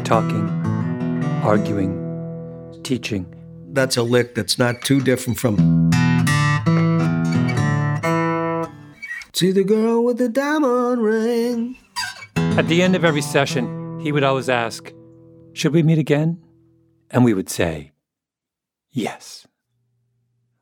talking, 0.04 0.48
arguing, 1.44 1.98
teaching. 2.84 3.26
That's 3.70 3.98
a 3.98 4.04
lick 4.04 4.36
that's 4.36 4.60
not 4.60 4.84
too 4.84 5.02
different 5.02 5.40
from. 5.40 5.56
See 9.34 9.52
the 9.52 9.64
girl 9.64 10.04
with 10.06 10.20
the 10.20 10.30
diamond 10.30 11.02
ring. 11.02 11.78
At 12.36 12.68
the 12.68 12.84
end 12.84 12.96
of 12.96 13.04
every 13.04 13.24
session, 13.24 14.00
he 14.02 14.12
would 14.12 14.24
always 14.24 14.50
ask, 14.50 14.94
Should 15.54 15.74
we 15.74 15.82
meet 15.82 15.98
again? 15.98 16.40
And 17.10 17.26
we 17.26 17.34
would 17.34 17.50
say, 17.50 17.94
Yes. 18.92 19.48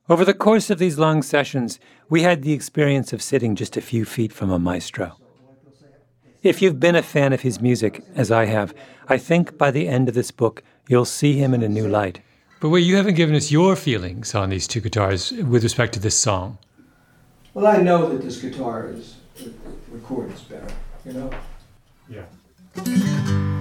Over 0.07 0.23
the 0.23 0.33
course 0.33 0.69
of 0.69 0.79
these 0.79 0.97
long 0.97 1.23
sessions, 1.23 1.77
we 2.09 2.21
had 2.21 2.43
the 2.43 2.53
experience 2.53 3.11
of 3.11 3.21
sitting 3.21 3.53
just 3.53 3.75
a 3.75 3.81
few 3.81 4.05
feet 4.05 4.31
from 4.31 4.49
a 4.49 4.57
maestro. 4.57 5.17
If 6.43 6.61
you've 6.61 6.79
been 6.79 6.95
a 6.95 7.01
fan 7.01 7.33
of 7.33 7.41
his 7.41 7.59
music, 7.59 8.03
as 8.15 8.31
I 8.31 8.45
have, 8.45 8.73
I 9.07 9.17
think 9.17 9.57
by 9.57 9.71
the 9.71 9.87
end 9.87 10.07
of 10.07 10.15
this 10.15 10.29
book, 10.29 10.61
you'll 10.87 11.05
see 11.05 11.33
him 11.33 11.53
in 11.53 11.63
a 11.63 11.67
new 11.67 11.87
light. 11.87 12.21
But 12.59 12.69
wait, 12.69 12.81
you 12.81 12.95
haven't 12.95 13.15
given 13.15 13.35
us 13.35 13.51
your 13.51 13.75
feelings 13.75 14.35
on 14.35 14.49
these 14.49 14.67
two 14.67 14.79
guitars 14.79 15.31
with 15.31 15.63
respect 15.63 15.93
to 15.93 15.99
this 15.99 16.15
song. 16.17 16.59
Well, 17.53 17.65
I 17.65 17.77
know 17.77 18.09
that 18.09 18.21
this 18.21 18.39
guitar 18.39 18.89
is 18.89 19.15
records 19.91 20.41
better, 20.43 20.67
you 21.05 21.13
know. 21.13 21.31
Yeah. 22.07 22.25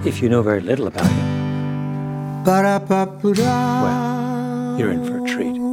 If 0.07 0.21
you 0.21 0.29
know 0.29 0.43
very 0.43 0.61
little 0.61 0.87
about 0.87 1.07
him, 1.07 2.45
Well, 3.83 4.79
you're 4.79 4.91
in 4.91 5.05
for 5.05 5.25
a 5.25 5.27
treat. 5.27 5.66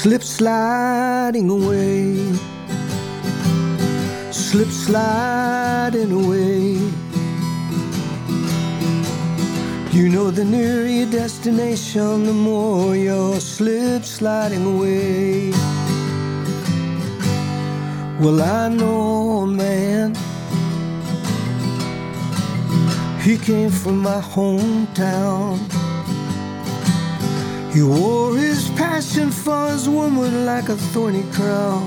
Slip 0.00 0.22
sliding 0.22 1.50
away, 1.50 2.14
slip 4.30 4.68
sliding 4.68 6.12
away. 6.12 6.78
You 9.90 10.08
know, 10.08 10.30
the 10.30 10.44
nearer 10.44 10.86
your 10.86 11.10
destination, 11.10 12.26
the 12.26 12.32
more 12.32 12.94
you're 12.94 13.40
slip 13.40 14.04
sliding 14.04 14.64
away. 14.72 15.50
Well, 18.20 18.40
I 18.40 18.68
know 18.68 19.40
a 19.42 19.46
man. 19.48 20.14
He 23.20 23.36
came 23.36 23.70
from 23.70 23.98
my 23.98 24.20
hometown. 24.20 25.77
He 27.72 27.82
wore 27.82 28.34
his 28.36 28.70
passion 28.70 29.30
for 29.30 29.68
his 29.70 29.88
woman 29.88 30.46
like 30.46 30.68
a 30.68 30.76
thorny 30.76 31.24
crown. 31.32 31.86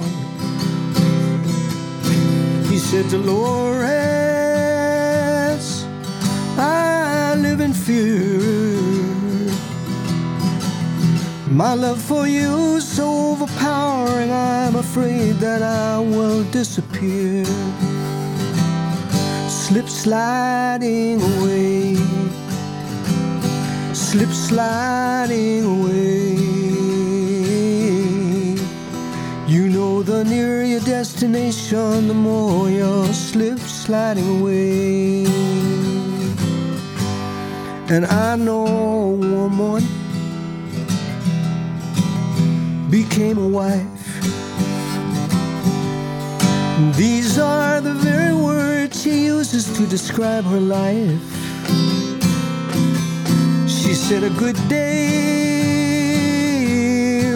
He 2.69 2.77
said, 2.77 3.09
to 3.09 3.17
Dolores, 3.23 3.87
I 6.57 7.35
live 7.35 7.61
in 7.61 7.73
fear. 7.73 8.39
My 11.49 11.73
love 11.73 11.99
for 12.01 12.27
you 12.27 12.77
is 12.77 12.87
so 12.87 13.31
overpowering, 13.31 14.31
I'm 14.31 14.75
afraid 14.75 15.39
that 15.39 15.61
I 15.61 15.99
will 15.99 16.43
disappear. 16.51 17.43
Slip 19.49 19.89
sliding 19.89 21.21
away 21.21 21.97
slip 24.11 24.29
sliding 24.31 25.63
away. 25.63 26.35
You 29.47 29.69
know, 29.69 30.03
the 30.03 30.25
nearer 30.25 30.63
your 30.63 30.81
destination, 30.81 32.09
the 32.09 32.13
more 32.13 32.69
you're 32.69 33.13
slip 33.13 33.59
sliding 33.59 34.27
away. 34.41 35.27
And 37.87 38.05
I 38.05 38.35
know 38.35 38.65
a 38.65 39.11
woman 39.11 39.81
became 42.89 43.37
a 43.37 43.47
wife. 43.47 43.87
These 46.97 47.39
are 47.39 47.79
the 47.79 47.93
very 47.93 48.35
words 48.35 49.01
she 49.01 49.27
uses 49.27 49.71
to 49.77 49.87
describe 49.87 50.43
her 50.43 50.59
life. 50.59 51.30
Said 54.11 54.23
a 54.25 54.29
good 54.31 54.59
day, 54.67 54.83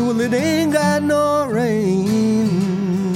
well 0.01 0.19
it 0.19 0.33
ain't 0.33 0.73
got 0.73 1.03
no 1.03 1.45
rain. 1.45 3.15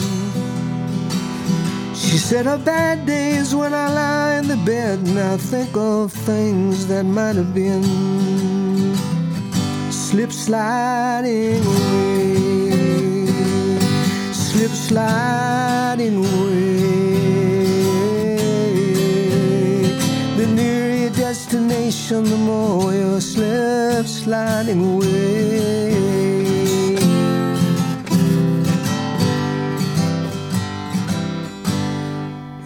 She 1.94 2.18
said 2.18 2.48
a 2.48 2.58
bad 2.58 3.06
day 3.06 3.32
is 3.32 3.54
when 3.54 3.74
I 3.74 3.90
lie 3.94 4.36
in 4.38 4.48
the 4.48 4.56
bed 4.66 5.00
and 5.00 5.20
I 5.20 5.36
think 5.36 5.76
of 5.76 6.14
things 6.14 6.88
that 6.88 7.04
might 7.04 7.36
have 7.36 7.54
been. 7.54 7.84
Slip 9.92 10.32
sliding 10.32 11.62
away, 11.66 13.26
slip 14.32 14.72
sliding 14.72 16.16
away. 16.16 17.39
The 21.90 22.38
more 22.38 22.94
you're 22.94 23.20
slip 23.20 24.06
sliding 24.06 24.94
away. 24.94 25.96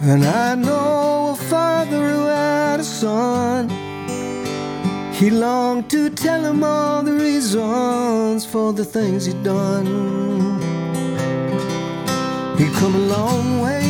And 0.02 0.26
I 0.26 0.54
know 0.56 1.30
a 1.30 1.36
father 1.36 1.96
who 1.96 2.26
had 2.26 2.80
a 2.80 2.84
son. 2.84 3.70
He 5.14 5.30
longed 5.30 5.88
to 5.90 6.10
tell 6.10 6.44
him 6.44 6.62
all 6.62 7.02
the 7.02 7.14
reasons 7.14 8.44
for 8.44 8.74
the 8.74 8.84
things 8.84 9.24
he'd 9.24 9.42
done. 9.42 9.86
He'd 12.58 12.74
come 12.74 12.94
a 12.94 13.06
long 13.16 13.62
way 13.62 13.84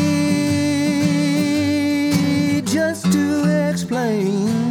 just 2.65 3.13
to 3.13 3.69
explain. 3.69 4.64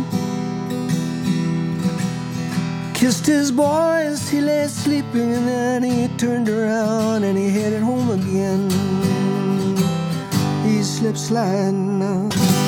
Kissed 3.03 3.25
his 3.25 3.51
boy 3.51 4.05
as 4.13 4.29
he 4.29 4.39
lay 4.39 4.65
sleeping, 4.69 5.33
and 5.33 5.45
then 5.45 5.83
he 5.83 6.07
turned 6.17 6.47
around 6.47 7.25
and 7.25 7.37
he 7.37 7.49
headed 7.49 7.83
home 7.83 8.11
again. 8.11 8.69
He 10.63 10.81
slipped 10.81 11.17
sliding 11.17 11.99
now. 11.99 12.62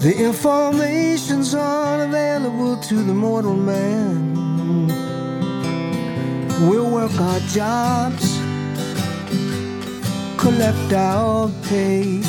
The 0.00 0.14
information's 0.18 1.54
unavailable 1.54 2.76
to 2.76 2.94
the 2.96 3.14
mortal 3.14 3.56
man. 3.56 4.86
We'll 6.68 6.90
work 6.90 7.18
our 7.18 7.40
jobs, 7.48 8.38
collect 10.36 10.92
our 10.92 11.50
pay. 11.62 12.20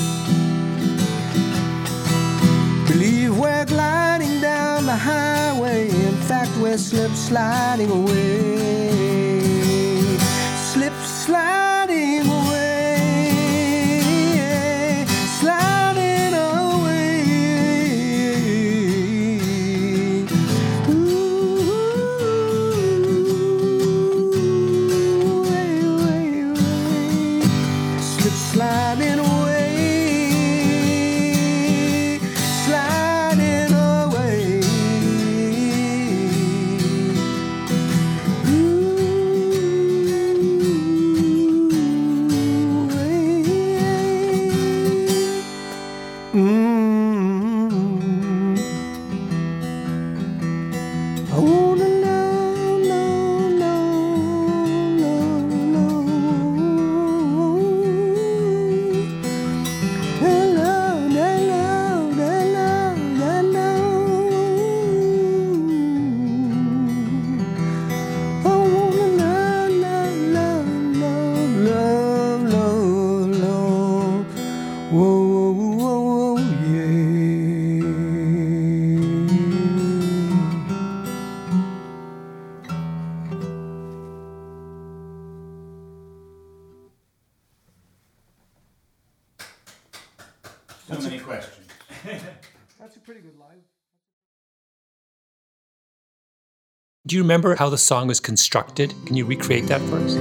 Believe 2.87 3.37
we're 3.37 3.65
gliding 3.65 4.39
down 4.39 4.85
the 4.85 4.95
highway. 4.95 5.89
In 5.89 6.15
fact, 6.29 6.51
we're 6.61 6.77
slip 6.77 7.11
sliding 7.11 7.91
away. 7.91 8.97
Slip 10.71 10.93
sliding 11.03 12.29
away. 12.29 12.50
Do 97.11 97.17
you 97.17 97.23
remember 97.23 97.55
how 97.55 97.67
the 97.67 97.77
song 97.77 98.07
was 98.07 98.21
constructed? 98.21 98.93
Can 99.05 99.17
you 99.17 99.25
recreate 99.25 99.67
that 99.67 99.81
for 99.81 99.97
us? 99.97 100.15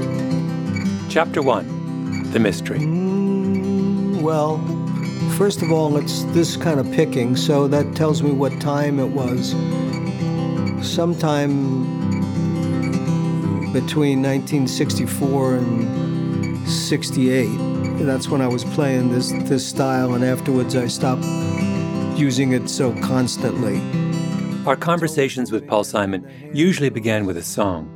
Chapter 1.09 1.41
1 1.41 2.33
The 2.33 2.41
Mystery. 2.41 2.81
Mm, 2.81 4.23
well, 4.23 4.59
first 5.39 5.63
of 5.63 5.71
all, 5.71 5.97
it's 5.99 6.25
this 6.35 6.57
kind 6.57 6.81
of 6.81 6.91
picking, 6.91 7.37
so 7.37 7.69
that 7.69 7.95
tells 7.95 8.25
me 8.25 8.33
what 8.33 8.61
time 8.61 8.99
it 8.99 9.07
was. 9.07 9.53
Sometime 10.85 11.85
between 13.73 14.21
1964 14.21 15.55
and 15.59 16.69
68. 16.69 18.05
That's 18.05 18.27
when 18.27 18.41
I 18.41 18.49
was 18.49 18.65
playing 18.65 19.13
this 19.13 19.31
this 19.49 19.65
style, 19.65 20.15
and 20.15 20.25
afterwards 20.25 20.75
I 20.75 20.89
stopped 20.89 21.25
using 22.19 22.51
it 22.51 22.69
so 22.69 22.93
constantly. 23.01 24.00
Our 24.71 24.77
conversations 24.77 25.51
with 25.51 25.67
Paul 25.67 25.83
Simon 25.83 26.25
usually 26.55 26.91
began 26.91 27.27
with 27.27 27.37
a 27.37 27.43
song. 27.43 27.91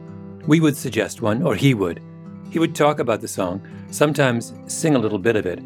We 0.48 0.58
would 0.58 0.76
suggest 0.76 1.22
one, 1.22 1.40
or 1.40 1.54
he 1.54 1.72
would. 1.72 2.02
He 2.50 2.58
would 2.58 2.74
talk 2.74 2.98
about 2.98 3.20
the 3.20 3.28
song, 3.28 3.64
sometimes 3.92 4.52
sing 4.66 4.96
a 4.96 4.98
little 4.98 5.20
bit 5.20 5.36
of 5.36 5.46
it, 5.46 5.62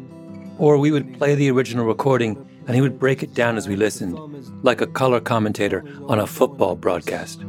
or 0.59 0.77
we 0.77 0.91
would 0.91 1.17
play 1.17 1.33
the 1.33 1.49
original 1.49 1.87
recording 1.87 2.37
and 2.67 2.75
he 2.75 2.81
would 2.81 2.99
break 2.99 3.23
it 3.23 3.33
down 3.33 3.57
as 3.57 3.67
we 3.67 3.75
listened, 3.75 4.19
like 4.63 4.81
a 4.81 4.85
color 4.85 5.19
commentator 5.19 5.83
on 6.07 6.19
a 6.19 6.27
football 6.27 6.75
broadcast. 6.75 7.39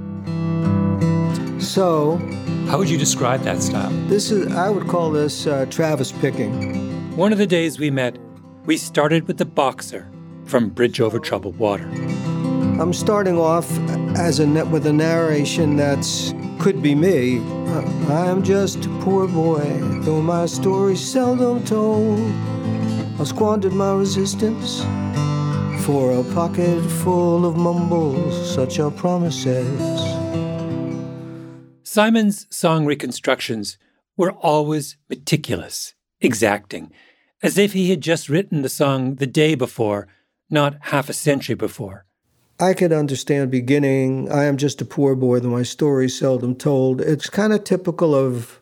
So 1.59 2.17
How 2.67 2.79
would 2.79 2.89
you 2.89 2.97
describe 2.97 3.43
that 3.43 3.61
style? 3.61 3.91
this 4.09 4.31
is 4.31 4.51
I 4.57 4.71
would 4.71 4.89
call 4.89 5.11
this 5.11 5.47
uh, 5.47 5.67
Travis 5.69 6.13
picking. 6.13 7.15
One 7.15 7.31
of 7.31 7.37
the 7.37 7.47
days 7.47 7.79
we 7.79 7.91
met, 7.91 8.17
we 8.65 8.79
started 8.79 9.29
with 9.29 9.37
the 9.37 9.45
boxer 9.45 10.11
from 10.47 10.71
Bridge 10.71 10.99
Over 10.99 11.19
Troubled 11.19 11.59
Water. 11.59 11.91
I'm 12.81 12.95
starting 12.95 13.37
off 13.37 13.71
as 14.17 14.41
a 14.41 14.47
net 14.47 14.67
with 14.69 14.87
a 14.87 14.93
narration 14.93 15.77
that's 15.77 16.33
could 16.59 16.83
be 16.83 16.95
me. 16.95 17.41
Uh, 17.69 17.83
I'm 18.11 18.43
just 18.43 18.87
a 18.87 18.89
poor 19.01 19.29
boy, 19.29 19.61
though 20.01 20.23
my 20.23 20.47
story's 20.47 20.99
seldom 20.99 21.63
told. 21.67 22.19
I 23.21 23.25
squandered 23.25 23.75
my 23.75 23.93
resistance 23.93 24.81
for 25.85 26.19
a 26.19 26.25
pocket 26.33 26.81
full 26.81 27.45
of 27.45 27.55
mumbles, 27.55 28.55
such 28.55 28.79
are 28.79 28.91
promises. 28.91 29.79
Simon's 31.83 32.47
song 32.49 32.87
reconstructions 32.87 33.77
were 34.17 34.33
always 34.33 34.97
meticulous, 35.11 35.93
exacting, 36.23 36.91
as 37.43 37.59
if 37.59 37.75
he 37.75 37.91
had 37.91 38.01
just 38.01 38.31
written 38.31 38.63
the 38.63 38.71
song 38.71 39.17
the 39.17 39.27
day 39.27 39.55
before, 39.55 40.09
not 40.49 40.79
half 40.81 41.11
a 41.11 41.13
century 41.13 41.55
before. 41.55 42.07
I 42.61 42.75
could 42.75 42.93
understand 42.93 43.51
beginning, 43.51 44.31
I 44.31 44.45
am 44.45 44.59
just 44.59 44.83
a 44.83 44.85
poor 44.85 45.15
boy, 45.15 45.41
though 45.41 45.49
my 45.49 45.63
story's 45.63 46.19
seldom 46.19 46.55
told. 46.55 47.01
It's 47.01 47.31
kind 47.31 47.55
of 47.55 47.65
typical 47.65 48.15
of 48.15 48.61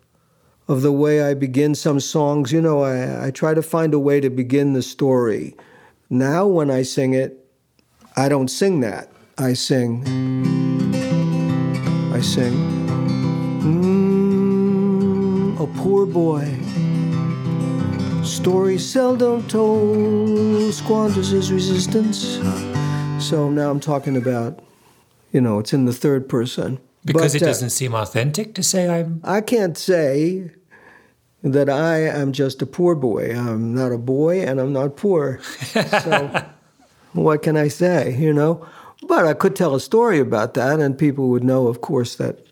of 0.68 0.82
the 0.82 0.92
way 0.92 1.22
I 1.22 1.34
begin 1.34 1.74
some 1.74 1.98
songs. 1.98 2.52
You 2.52 2.60
know, 2.60 2.82
I, 2.82 3.26
I 3.26 3.30
try 3.32 3.54
to 3.54 3.62
find 3.62 3.92
a 3.94 3.98
way 3.98 4.20
to 4.20 4.30
begin 4.30 4.74
the 4.74 4.82
story. 4.82 5.56
Now, 6.10 6.46
when 6.46 6.70
I 6.70 6.82
sing 6.82 7.12
it, 7.12 7.44
I 8.16 8.28
don't 8.28 8.46
sing 8.48 8.78
that. 8.80 9.10
I 9.36 9.54
sing. 9.54 10.04
I 12.12 12.20
sing. 12.20 12.52
Mm, 13.62 15.60
a 15.60 15.66
poor 15.82 16.06
boy. 16.06 16.44
Story 18.24 18.78
seldom 18.78 19.42
told, 19.48 20.72
squanders 20.72 21.30
his 21.30 21.50
resistance. 21.50 22.38
So 23.28 23.50
now 23.50 23.70
I'm 23.70 23.80
talking 23.80 24.16
about, 24.16 24.60
you 25.32 25.40
know, 25.42 25.58
it's 25.58 25.74
in 25.74 25.84
the 25.84 25.92
third 25.92 26.30
person. 26.30 26.78
Because 27.04 27.34
But, 27.34 27.42
it 27.42 27.44
uh, 27.44 27.48
doesn't 27.48 27.70
seem 27.70 27.94
authentic 27.94 28.54
to 28.54 28.62
say 28.62 28.88
I'm. 28.88 29.20
I 29.22 29.42
can't 29.42 29.76
say 29.76 30.50
that 31.42 31.68
I 31.68 31.98
am 31.98 32.32
just 32.32 32.62
a 32.62 32.66
poor 32.66 32.94
boy. 32.94 33.36
I'm 33.36 33.74
not 33.74 33.92
a 33.92 33.98
boy 33.98 34.40
and 34.42 34.58
I'm 34.58 34.72
not 34.72 34.96
poor. 34.96 35.40
So 35.42 36.44
what 37.12 37.42
can 37.42 37.56
I 37.56 37.68
say, 37.68 38.16
you 38.18 38.32
know? 38.32 38.66
But 39.06 39.26
I 39.26 39.34
could 39.34 39.54
tell 39.54 39.74
a 39.74 39.80
story 39.80 40.18
about 40.18 40.54
that 40.54 40.80
and 40.80 40.98
people 40.98 41.28
would 41.28 41.44
know, 41.44 41.68
of 41.68 41.82
course, 41.82 42.16
that 42.16 42.46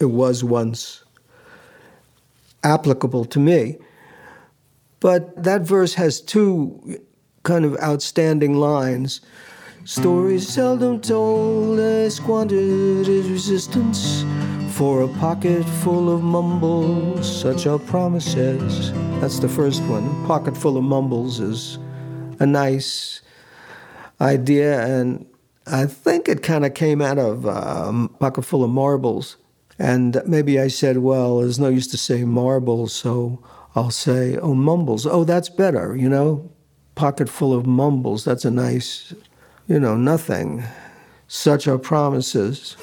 it 0.00 0.10
was 0.10 0.44
once 0.44 1.02
applicable 2.62 3.24
to 3.24 3.38
me. 3.38 3.78
But 5.00 5.42
that 5.42 5.62
verse 5.62 5.94
has 5.94 6.20
two 6.20 7.00
kind 7.42 7.64
of 7.64 7.74
outstanding 7.80 8.54
lines. 8.54 9.22
Stories 9.84 10.46
seldom 10.46 11.00
told, 11.00 11.80
I 11.80 12.08
squandered 12.08 13.06
his 13.06 13.28
resistance 13.30 14.24
for 14.76 15.02
a 15.02 15.08
pocket 15.18 15.64
full 15.82 16.14
of 16.14 16.22
mumbles, 16.22 17.40
such 17.40 17.66
are 17.66 17.78
promises. 17.78 18.92
That's 19.20 19.38
the 19.38 19.48
first 19.48 19.82
one. 19.84 20.26
Pocket 20.26 20.56
full 20.56 20.76
of 20.76 20.84
mumbles 20.84 21.40
is 21.40 21.78
a 22.38 22.46
nice 22.46 23.22
idea, 24.20 24.84
and 24.84 25.26
I 25.66 25.86
think 25.86 26.28
it 26.28 26.42
kind 26.42 26.66
of 26.66 26.74
came 26.74 27.00
out 27.00 27.18
of 27.18 27.46
um, 27.46 28.14
pocket 28.20 28.42
full 28.42 28.62
of 28.62 28.70
marbles. 28.70 29.38
And 29.78 30.20
maybe 30.26 30.60
I 30.60 30.68
said, 30.68 30.98
well, 30.98 31.38
there's 31.38 31.58
no 31.58 31.68
use 31.68 31.86
to 31.88 31.96
say 31.96 32.24
marbles, 32.24 32.92
so 32.92 33.42
I'll 33.74 33.90
say, 33.90 34.36
oh, 34.36 34.54
mumbles. 34.54 35.06
Oh, 35.06 35.24
that's 35.24 35.48
better, 35.48 35.96
you 35.96 36.08
know? 36.08 36.52
Pocket 36.96 37.30
full 37.30 37.54
of 37.54 37.64
mumbles. 37.64 38.24
That's 38.24 38.44
a 38.44 38.50
nice, 38.50 39.14
you 39.70 39.78
know, 39.78 39.96
nothing. 39.96 40.64
Such 41.28 41.68
are 41.68 41.78
promises. 41.78 42.76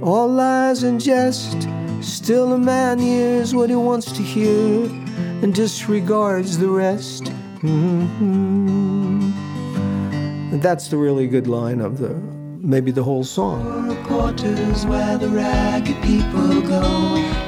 all 0.00 0.28
lies 0.28 0.84
and 0.84 1.00
jest. 1.00 1.68
Still, 2.00 2.52
a 2.52 2.58
man 2.58 3.00
hears 3.00 3.52
what 3.52 3.68
he 3.68 3.74
wants 3.74 4.12
to 4.12 4.22
hear 4.22 4.84
and 5.42 5.52
disregards 5.52 6.56
the 6.58 6.68
rest. 6.68 7.24
Mm-hmm. 7.62 9.32
That's 10.60 10.86
the 10.86 10.98
really 10.98 11.26
good 11.26 11.48
line 11.48 11.80
of 11.80 11.98
the 11.98 12.14
maybe 12.60 12.92
the 12.92 13.02
whole 13.02 13.24
song. 13.24 13.96
Quarters 14.04 14.86
where 14.86 15.18
the 15.18 15.28
ragged 15.28 16.00
people 16.04 16.62
go, 16.62 16.80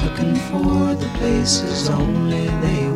looking 0.03 0.35
for 0.51 0.97
the 0.97 1.09
places 1.19 1.89
only 1.89 2.49
they 2.63 2.88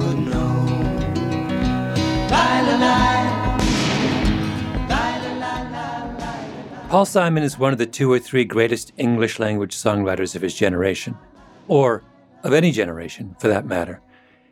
Paul 6.92 7.06
Simon 7.06 7.42
is 7.42 7.58
one 7.58 7.72
of 7.72 7.78
the 7.78 7.86
two 7.86 8.12
or 8.12 8.18
three 8.18 8.44
greatest 8.44 8.92
English 8.98 9.38
language 9.38 9.74
songwriters 9.74 10.36
of 10.36 10.42
his 10.42 10.52
generation, 10.52 11.16
or 11.66 12.04
of 12.42 12.52
any 12.52 12.70
generation 12.70 13.34
for 13.38 13.48
that 13.48 13.64
matter. 13.64 14.02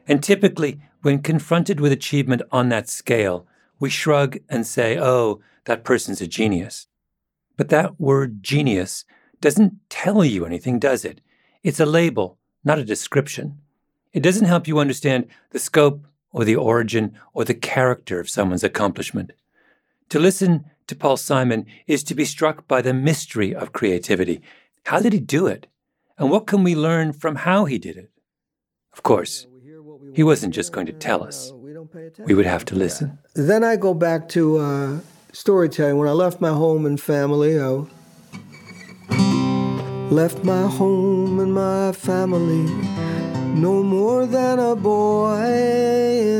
And 0.08 0.22
typically, 0.22 0.80
when 1.02 1.20
confronted 1.20 1.80
with 1.80 1.92
achievement 1.92 2.40
on 2.50 2.70
that 2.70 2.88
scale, 2.88 3.46
we 3.78 3.90
shrug 3.90 4.38
and 4.48 4.66
say, 4.66 4.98
oh, 4.98 5.42
that 5.66 5.84
person's 5.84 6.22
a 6.22 6.26
genius. 6.26 6.86
But 7.58 7.68
that 7.68 8.00
word 8.00 8.42
genius 8.42 9.04
doesn't 9.42 9.74
tell 9.90 10.24
you 10.24 10.46
anything, 10.46 10.78
does 10.78 11.04
it? 11.04 11.20
It's 11.62 11.78
a 11.78 11.84
label, 11.84 12.38
not 12.64 12.78
a 12.78 12.84
description. 12.86 13.58
It 14.14 14.22
doesn't 14.22 14.46
help 14.46 14.66
you 14.66 14.78
understand 14.78 15.26
the 15.50 15.58
scope 15.58 16.06
or 16.32 16.46
the 16.46 16.56
origin 16.56 17.18
or 17.34 17.44
the 17.44 17.52
character 17.52 18.18
of 18.18 18.30
someone's 18.30 18.64
accomplishment. 18.64 19.32
To 20.08 20.18
listen 20.18 20.64
to 20.90 20.96
Paul 20.96 21.16
Simon 21.16 21.66
is 21.86 22.02
to 22.04 22.14
be 22.16 22.24
struck 22.24 22.66
by 22.66 22.82
the 22.82 22.92
mystery 22.92 23.54
of 23.54 23.72
creativity. 23.72 24.42
How 24.86 24.98
did 25.00 25.12
he 25.12 25.20
do 25.20 25.46
it? 25.46 25.68
And 26.18 26.30
what 26.30 26.48
can 26.48 26.64
we 26.64 26.74
learn 26.74 27.12
from 27.12 27.36
how 27.36 27.64
he 27.64 27.78
did 27.78 27.96
it? 27.96 28.10
Of 28.92 29.04
course, 29.04 29.46
he 30.12 30.24
wasn't 30.24 30.52
just 30.52 30.72
going 30.72 30.86
to 30.86 30.92
tell 30.92 31.22
us. 31.22 31.52
We 32.18 32.34
would 32.34 32.44
have 32.44 32.64
to 32.66 32.74
listen. 32.74 33.18
Then 33.34 33.62
I 33.62 33.76
go 33.76 33.94
back 33.94 34.28
to 34.30 34.58
uh, 34.58 34.98
storytelling. 35.32 35.96
When 35.96 36.08
I 36.08 36.12
left 36.12 36.40
my 36.40 36.50
home 36.50 36.84
and 36.84 37.00
family, 37.00 37.60
I 37.60 37.86
left 40.10 40.42
my 40.42 40.66
home 40.66 41.38
and 41.38 41.54
my 41.54 41.92
family. 41.92 42.64
No 43.54 43.84
more 43.84 44.26
than 44.26 44.58
a 44.58 44.74
boy 44.74 45.38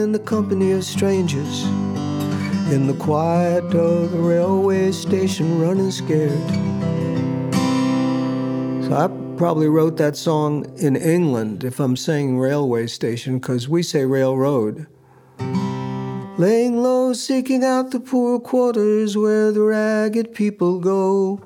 in 0.03 0.11
the 0.11 0.19
company 0.19 0.73
of 0.73 0.85
strangers. 0.85 1.65
In 2.71 2.87
the 2.87 2.95
quiet 2.95 3.65
of 3.75 4.13
the 4.13 4.19
railway 4.19 4.93
station, 4.93 5.61
running 5.61 5.91
scared. 5.91 6.31
So 8.85 8.95
I 8.95 9.09
probably 9.37 9.67
wrote 9.67 9.97
that 9.97 10.17
song 10.17 10.73
in 10.79 10.95
England 10.95 11.65
if 11.65 11.81
I'm 11.81 11.97
saying 11.97 12.39
railway 12.39 12.87
station, 12.87 13.41
because 13.41 13.69
we 13.69 13.83
say 13.83 14.05
railroad. 14.05 14.87
Laying 16.39 16.81
low, 16.81 17.13
seeking 17.13 17.65
out 17.65 17.91
the 17.91 17.99
poor 17.99 18.39
quarters 18.39 19.17
where 19.17 19.51
the 19.51 19.63
ragged 19.63 20.33
people 20.33 20.79
go. 20.79 21.41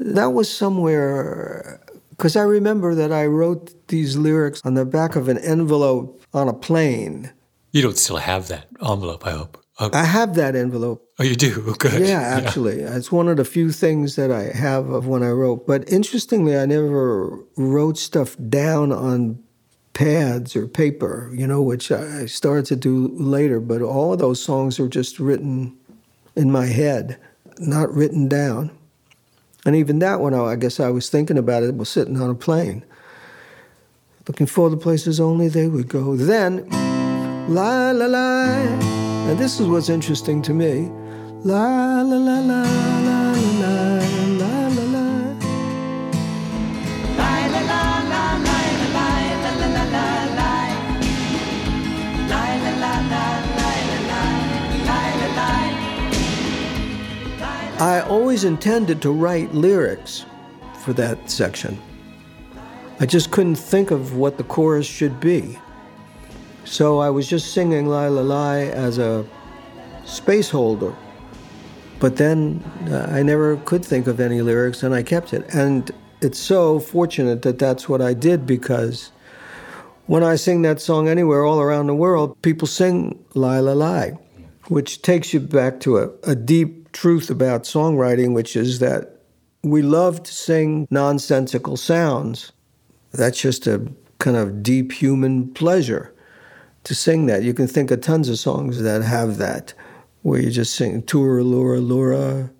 That 0.00 0.32
was 0.32 0.50
somewhere, 0.50 1.80
because 2.10 2.34
I 2.34 2.42
remember 2.42 2.96
that 2.96 3.12
I 3.12 3.26
wrote 3.26 3.86
these 3.86 4.16
lyrics 4.16 4.60
on 4.64 4.74
the 4.74 4.84
back 4.84 5.14
of 5.14 5.28
an 5.28 5.38
envelope 5.38 6.20
on 6.34 6.48
a 6.48 6.52
plane. 6.52 7.32
You 7.70 7.82
don't 7.82 7.96
still 7.96 8.16
have 8.16 8.48
that 8.48 8.66
envelope, 8.82 9.24
I 9.24 9.30
hope. 9.30 9.62
I 9.78 10.04
have 10.04 10.34
that 10.36 10.56
envelope. 10.56 11.06
Oh, 11.18 11.22
you 11.22 11.36
do? 11.36 11.74
Good. 11.78 12.06
Yeah, 12.06 12.20
actually. 12.20 12.80
Yeah. 12.80 12.96
It's 12.96 13.12
one 13.12 13.28
of 13.28 13.36
the 13.36 13.44
few 13.44 13.70
things 13.72 14.16
that 14.16 14.30
I 14.30 14.44
have 14.44 14.88
of 14.88 15.06
when 15.06 15.22
I 15.22 15.30
wrote. 15.30 15.66
But 15.66 15.90
interestingly, 15.90 16.56
I 16.56 16.64
never 16.66 17.38
wrote 17.56 17.98
stuff 17.98 18.36
down 18.48 18.90
on 18.90 19.42
pads 19.92 20.56
or 20.56 20.66
paper, 20.66 21.30
you 21.34 21.46
know, 21.46 21.60
which 21.60 21.90
I 21.90 22.26
started 22.26 22.66
to 22.66 22.76
do 22.76 23.08
later. 23.16 23.60
But 23.60 23.82
all 23.82 24.14
of 24.14 24.18
those 24.18 24.42
songs 24.42 24.80
are 24.80 24.88
just 24.88 25.18
written 25.18 25.76
in 26.34 26.50
my 26.50 26.66
head, 26.66 27.18
not 27.58 27.92
written 27.92 28.28
down. 28.28 28.70
And 29.66 29.76
even 29.76 29.98
that 29.98 30.20
one, 30.20 30.32
I 30.32 30.56
guess 30.56 30.80
I 30.80 30.90
was 30.90 31.10
thinking 31.10 31.36
about 31.36 31.64
it, 31.64 31.74
was 31.76 31.88
sitting 31.88 32.20
on 32.20 32.30
a 32.30 32.34
plane, 32.34 32.84
looking 34.28 34.46
for 34.46 34.70
the 34.70 34.76
places 34.76 35.18
only 35.18 35.48
they 35.48 35.66
would 35.66 35.88
go. 35.88 36.16
Then, 36.16 36.68
la 37.48 37.90
la 37.90 38.06
la. 38.06 39.05
And 39.28 39.36
this 39.36 39.58
is 39.58 39.66
what's 39.66 39.88
interesting 39.88 40.40
to 40.42 40.54
me. 40.54 40.88
La 41.42 42.00
la 42.00 42.16
la 42.16 42.38
la 42.38 42.62
la 42.62 43.32
la 43.32 43.98
la 44.38 44.68
la 44.68 44.84
la. 44.84 45.06
I 57.78 58.00
always 58.08 58.44
intended 58.44 59.02
to 59.02 59.10
write 59.10 59.52
lyrics 59.52 60.24
for 60.84 60.92
that 60.94 61.28
section. 61.28 61.76
I 63.00 63.06
just 63.06 63.32
couldn't 63.32 63.56
think 63.56 63.90
of 63.90 64.16
what 64.16 64.38
the 64.38 64.44
chorus 64.44 64.86
should 64.86 65.18
be. 65.18 65.58
So 66.66 66.98
I 66.98 67.10
was 67.10 67.28
just 67.28 67.52
singing 67.52 67.86
"La 67.86 68.08
La 68.08 68.22
La" 68.22 68.54
as 68.54 68.98
a 68.98 69.24
space 70.04 70.50
holder. 70.50 70.94
But 72.00 72.16
then 72.16 72.62
uh, 72.90 73.08
I 73.10 73.22
never 73.22 73.56
could 73.58 73.84
think 73.84 74.08
of 74.08 74.18
any 74.20 74.42
lyrics 74.42 74.82
and 74.82 74.92
I 74.94 75.02
kept 75.02 75.32
it. 75.32 75.46
And 75.54 75.90
it's 76.20 76.38
so 76.38 76.80
fortunate 76.80 77.42
that 77.42 77.58
that's 77.58 77.88
what 77.88 78.02
I 78.02 78.14
did 78.14 78.46
because 78.46 79.12
when 80.06 80.22
I 80.22 80.34
sing 80.36 80.62
that 80.62 80.80
song 80.80 81.08
anywhere 81.08 81.44
all 81.44 81.60
around 81.60 81.86
the 81.86 81.94
world, 81.94 82.36
people 82.42 82.66
sing 82.66 83.24
"La 83.34 83.60
La 83.60 83.72
La," 83.72 84.06
which 84.66 85.02
takes 85.02 85.32
you 85.32 85.40
back 85.40 85.78
to 85.80 85.98
a, 85.98 86.10
a 86.24 86.34
deep 86.34 86.90
truth 86.90 87.30
about 87.30 87.62
songwriting, 87.62 88.34
which 88.34 88.56
is 88.56 88.80
that 88.80 89.20
we 89.62 89.82
love 89.82 90.24
to 90.24 90.32
sing 90.32 90.88
nonsensical 90.90 91.76
sounds. 91.76 92.50
That's 93.12 93.40
just 93.40 93.68
a 93.68 93.86
kind 94.18 94.36
of 94.36 94.64
deep 94.64 94.90
human 94.90 95.52
pleasure 95.54 96.12
to 96.86 96.94
sing 96.94 97.26
that. 97.26 97.42
You 97.42 97.52
can 97.52 97.66
think 97.66 97.90
of 97.90 98.00
tons 98.00 98.28
of 98.28 98.38
songs 98.38 98.80
that 98.80 99.02
have 99.02 99.38
that, 99.38 99.74
where 100.22 100.40
you 100.40 100.50
just 100.50 100.74
sing 100.74 101.02
Tura 101.02 101.42
Lura 101.42 101.80
Lura, 101.80 102.50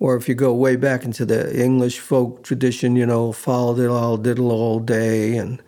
or 0.00 0.16
if 0.16 0.28
you 0.28 0.34
go 0.34 0.52
way 0.52 0.74
back 0.74 1.04
into 1.04 1.24
the 1.24 1.56
English 1.56 2.00
folk 2.00 2.42
tradition, 2.42 2.96
you 2.96 3.06
know, 3.06 3.30
Fall 3.30 3.76
Diddle 3.76 4.16
Diddle 4.16 4.50
All 4.50 4.80
Day. 4.80 5.36
And 5.36 5.62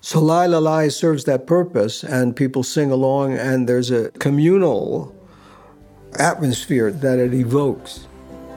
so 0.00 0.20
La 0.20 0.44
La 0.44 0.58
La 0.58 0.88
serves 0.88 1.24
that 1.24 1.48
purpose, 1.48 2.04
and 2.04 2.36
people 2.36 2.62
sing 2.62 2.92
along, 2.92 3.36
and 3.36 3.68
there's 3.68 3.90
a 3.90 4.10
communal 4.12 5.12
atmosphere 6.16 6.92
that 6.92 7.18
it 7.18 7.34
evokes 7.34 8.06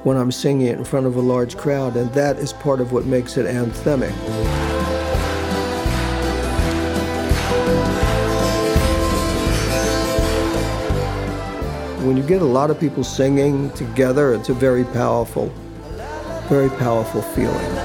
when 0.03 0.15
I'm 0.15 0.31
singing 0.31 0.67
it 0.67 0.77
in 0.77 0.85
front 0.85 1.07
of 1.07 1.15
a 1.15 1.21
large 1.21 1.57
crowd, 1.57 1.95
and 1.95 2.13
that 2.13 2.37
is 2.37 2.53
part 2.53 2.81
of 2.81 2.91
what 2.91 3.05
makes 3.05 3.35
it 3.35 3.47
anthemic. 3.47 4.62
When 12.03 12.17
you 12.17 12.23
get 12.23 12.41
a 12.41 12.45
lot 12.45 12.69
of 12.69 12.81
people 12.81 13.01
singing 13.05 13.71
together, 13.71 14.33
it's 14.33 14.49
a 14.49 14.53
very 14.53 14.83
powerful, 14.83 15.47
very 16.49 16.67
powerful 16.67 17.21
feeling. 17.21 17.75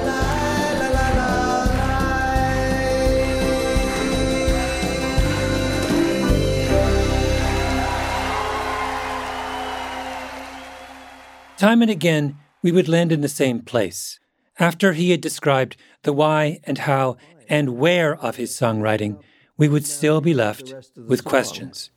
Time 11.56 11.80
and 11.80 11.88
again, 11.88 12.36
we 12.60 12.72
would 12.72 12.88
land 12.88 13.12
in 13.12 13.20
the 13.20 13.28
same 13.28 13.60
place. 13.60 14.18
After 14.58 14.94
he 14.94 15.12
had 15.12 15.20
described 15.20 15.76
the 16.02 16.12
why 16.12 16.58
and 16.64 16.78
how 16.78 17.18
and 17.48 17.78
where 17.78 18.16
of 18.16 18.34
his 18.34 18.50
songwriting, 18.50 19.22
we 19.56 19.68
would 19.68 19.86
still 19.86 20.20
be 20.20 20.34
left 20.34 20.74
with 20.96 21.24
questions. 21.24 21.90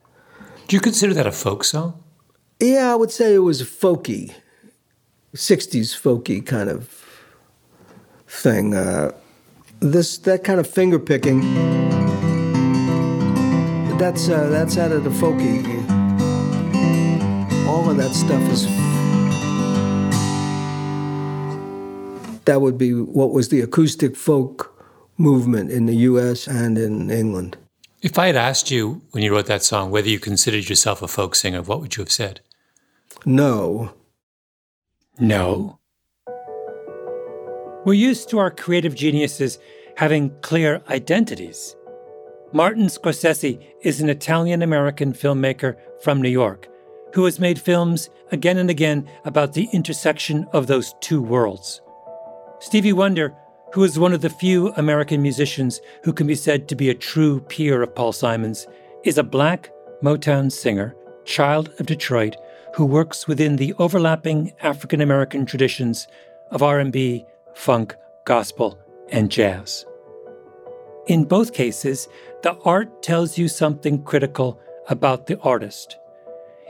Do 0.67 0.75
you 0.75 0.81
consider 0.81 1.15
that 1.15 1.25
a 1.25 1.31
folk 1.31 1.63
song? 1.63 2.03
Yeah, 2.61 2.91
I 2.91 2.95
would 2.95 3.09
say 3.09 3.33
it 3.33 3.39
was 3.39 3.63
folky, 3.63 4.35
60s 5.33 5.99
folky 5.99 6.45
kind 6.45 6.69
of 6.69 6.87
thing. 8.27 8.75
Uh, 8.75 9.13
this 9.79 10.19
that 10.19 10.43
kind 10.43 10.59
of 10.59 10.67
finger 10.67 10.99
picking. 10.99 11.41
That's 13.97 14.29
uh, 14.29 14.47
that's 14.49 14.77
out 14.77 14.91
of 14.91 15.03
the 15.03 15.09
folky. 15.09 15.65
All 17.67 17.89
of 17.89 17.97
that 17.97 18.13
stuff 18.13 18.43
is. 18.51 18.67
That 22.45 22.61
would 22.61 22.77
be 22.77 22.93
what 22.93 23.31
was 23.31 23.49
the 23.49 23.61
acoustic 23.61 24.15
folk 24.15 24.85
movement 25.17 25.71
in 25.71 25.87
the 25.87 25.95
U.S. 26.11 26.47
and 26.47 26.77
in 26.77 27.09
England. 27.09 27.57
If 28.03 28.19
I 28.19 28.27
had 28.27 28.35
asked 28.35 28.69
you 28.69 29.01
when 29.11 29.23
you 29.23 29.31
wrote 29.31 29.47
that 29.47 29.63
song 29.63 29.89
whether 29.89 30.09
you 30.09 30.19
considered 30.19 30.69
yourself 30.69 31.01
a 31.01 31.07
folk 31.07 31.33
singer, 31.33 31.63
what 31.63 31.81
would 31.81 31.97
you 31.97 32.03
have 32.03 32.11
said? 32.11 32.41
No. 33.25 33.93
No. 35.19 35.79
We're 37.85 37.93
used 37.93 38.29
to 38.29 38.39
our 38.39 38.51
creative 38.51 38.95
geniuses 38.95 39.59
having 39.97 40.31
clear 40.41 40.81
identities. 40.89 41.75
Martin 42.53 42.85
Scorsese 42.85 43.63
is 43.81 44.01
an 44.01 44.09
Italian 44.09 44.61
American 44.61 45.13
filmmaker 45.13 45.77
from 46.01 46.21
New 46.21 46.29
York 46.29 46.67
who 47.13 47.25
has 47.25 47.39
made 47.39 47.59
films 47.59 48.09
again 48.31 48.57
and 48.57 48.69
again 48.69 49.07
about 49.25 49.53
the 49.53 49.67
intersection 49.73 50.47
of 50.53 50.67
those 50.67 50.93
two 51.01 51.21
worlds. 51.21 51.81
Stevie 52.59 52.93
Wonder, 52.93 53.35
who 53.73 53.83
is 53.83 53.99
one 53.99 54.13
of 54.13 54.21
the 54.21 54.29
few 54.29 54.69
American 54.73 55.21
musicians 55.21 55.81
who 56.03 56.13
can 56.13 56.27
be 56.27 56.35
said 56.35 56.67
to 56.67 56.75
be 56.75 56.89
a 56.89 56.95
true 56.95 57.41
peer 57.41 57.81
of 57.81 57.93
Paul 57.95 58.13
Simon's, 58.13 58.67
is 59.03 59.17
a 59.17 59.23
black 59.23 59.71
Motown 60.03 60.51
singer, 60.51 60.95
child 61.25 61.71
of 61.79 61.85
Detroit, 61.85 62.35
who 62.75 62.85
works 62.85 63.27
within 63.27 63.55
the 63.57 63.73
overlapping 63.79 64.53
African 64.61 65.01
American 65.01 65.45
traditions 65.45 66.07
of 66.51 66.63
R&B, 66.63 67.25
funk, 67.53 67.95
gospel, 68.25 68.79
and 69.09 69.29
jazz. 69.29 69.85
In 71.07 71.25
both 71.25 71.53
cases, 71.53 72.07
the 72.43 72.55
art 72.63 73.03
tells 73.03 73.37
you 73.37 73.47
something 73.47 74.03
critical 74.03 74.59
about 74.87 75.27
the 75.27 75.39
artist. 75.39 75.97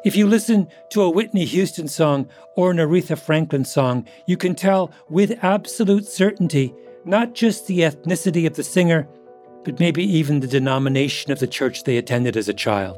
If 0.04 0.16
you 0.16 0.26
listen 0.26 0.68
to 0.90 1.04
a 1.04 1.10
Whitney 1.10 1.46
Houston 1.46 1.88
song 1.88 2.28
or 2.56 2.72
an 2.72 2.78
Aretha 2.78 3.18
Franklin 3.18 3.66
song, 3.66 4.08
you 4.26 4.36
can 4.36 4.56
tell 4.56 4.92
with 5.10 5.44
absolute 5.44 6.08
certainty 6.08 6.74
not 7.06 7.34
just 7.34 7.68
the 7.68 7.80
ethnicity 7.80 8.48
of 8.48 8.56
the 8.56 8.64
singer, 8.64 9.08
but 9.64 9.80
maybe 9.80 10.04
even 10.04 10.40
the 10.40 10.48
denomination 10.48 11.32
of 11.32 11.40
the 11.40 11.48
church 11.48 11.84
they 11.84 11.98
attended 11.98 12.36
as 12.36 12.50
a 12.50 12.54
child. 12.54 12.98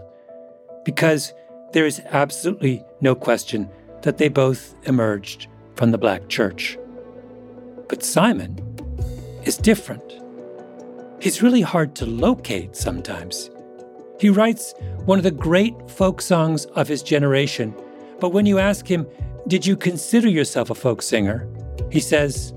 Because 0.85 1.33
there 1.73 1.86
is 1.86 2.01
absolutely 2.12 2.83
no 3.01 3.15
question 3.15 3.69
that 4.03 4.17
they 4.17 4.29
both 4.29 4.75
emerged 4.83 5.47
from 5.75 5.91
the 5.91 5.97
black 5.97 6.29
church. 6.29 6.77
But 7.89 8.03
Simon 8.03 8.59
is 9.43 9.57
different. 9.57 10.03
He's 11.19 11.41
really 11.41 11.62
hard 11.62 11.95
to 11.95 12.05
locate 12.05 12.75
sometimes. 12.75 13.49
He 14.19 14.29
writes 14.29 14.73
one 15.05 15.17
of 15.17 15.23
the 15.23 15.31
great 15.31 15.73
folk 15.89 16.21
songs 16.21 16.65
of 16.75 16.88
his 16.88 17.01
generation, 17.01 17.73
but 18.19 18.29
when 18.29 18.45
you 18.45 18.59
ask 18.59 18.88
him, 18.88 19.07
Did 19.47 19.65
you 19.65 19.75
consider 19.75 20.29
yourself 20.29 20.69
a 20.69 20.75
folk 20.75 21.01
singer? 21.01 21.47
he 21.91 21.99
says, 21.99 22.53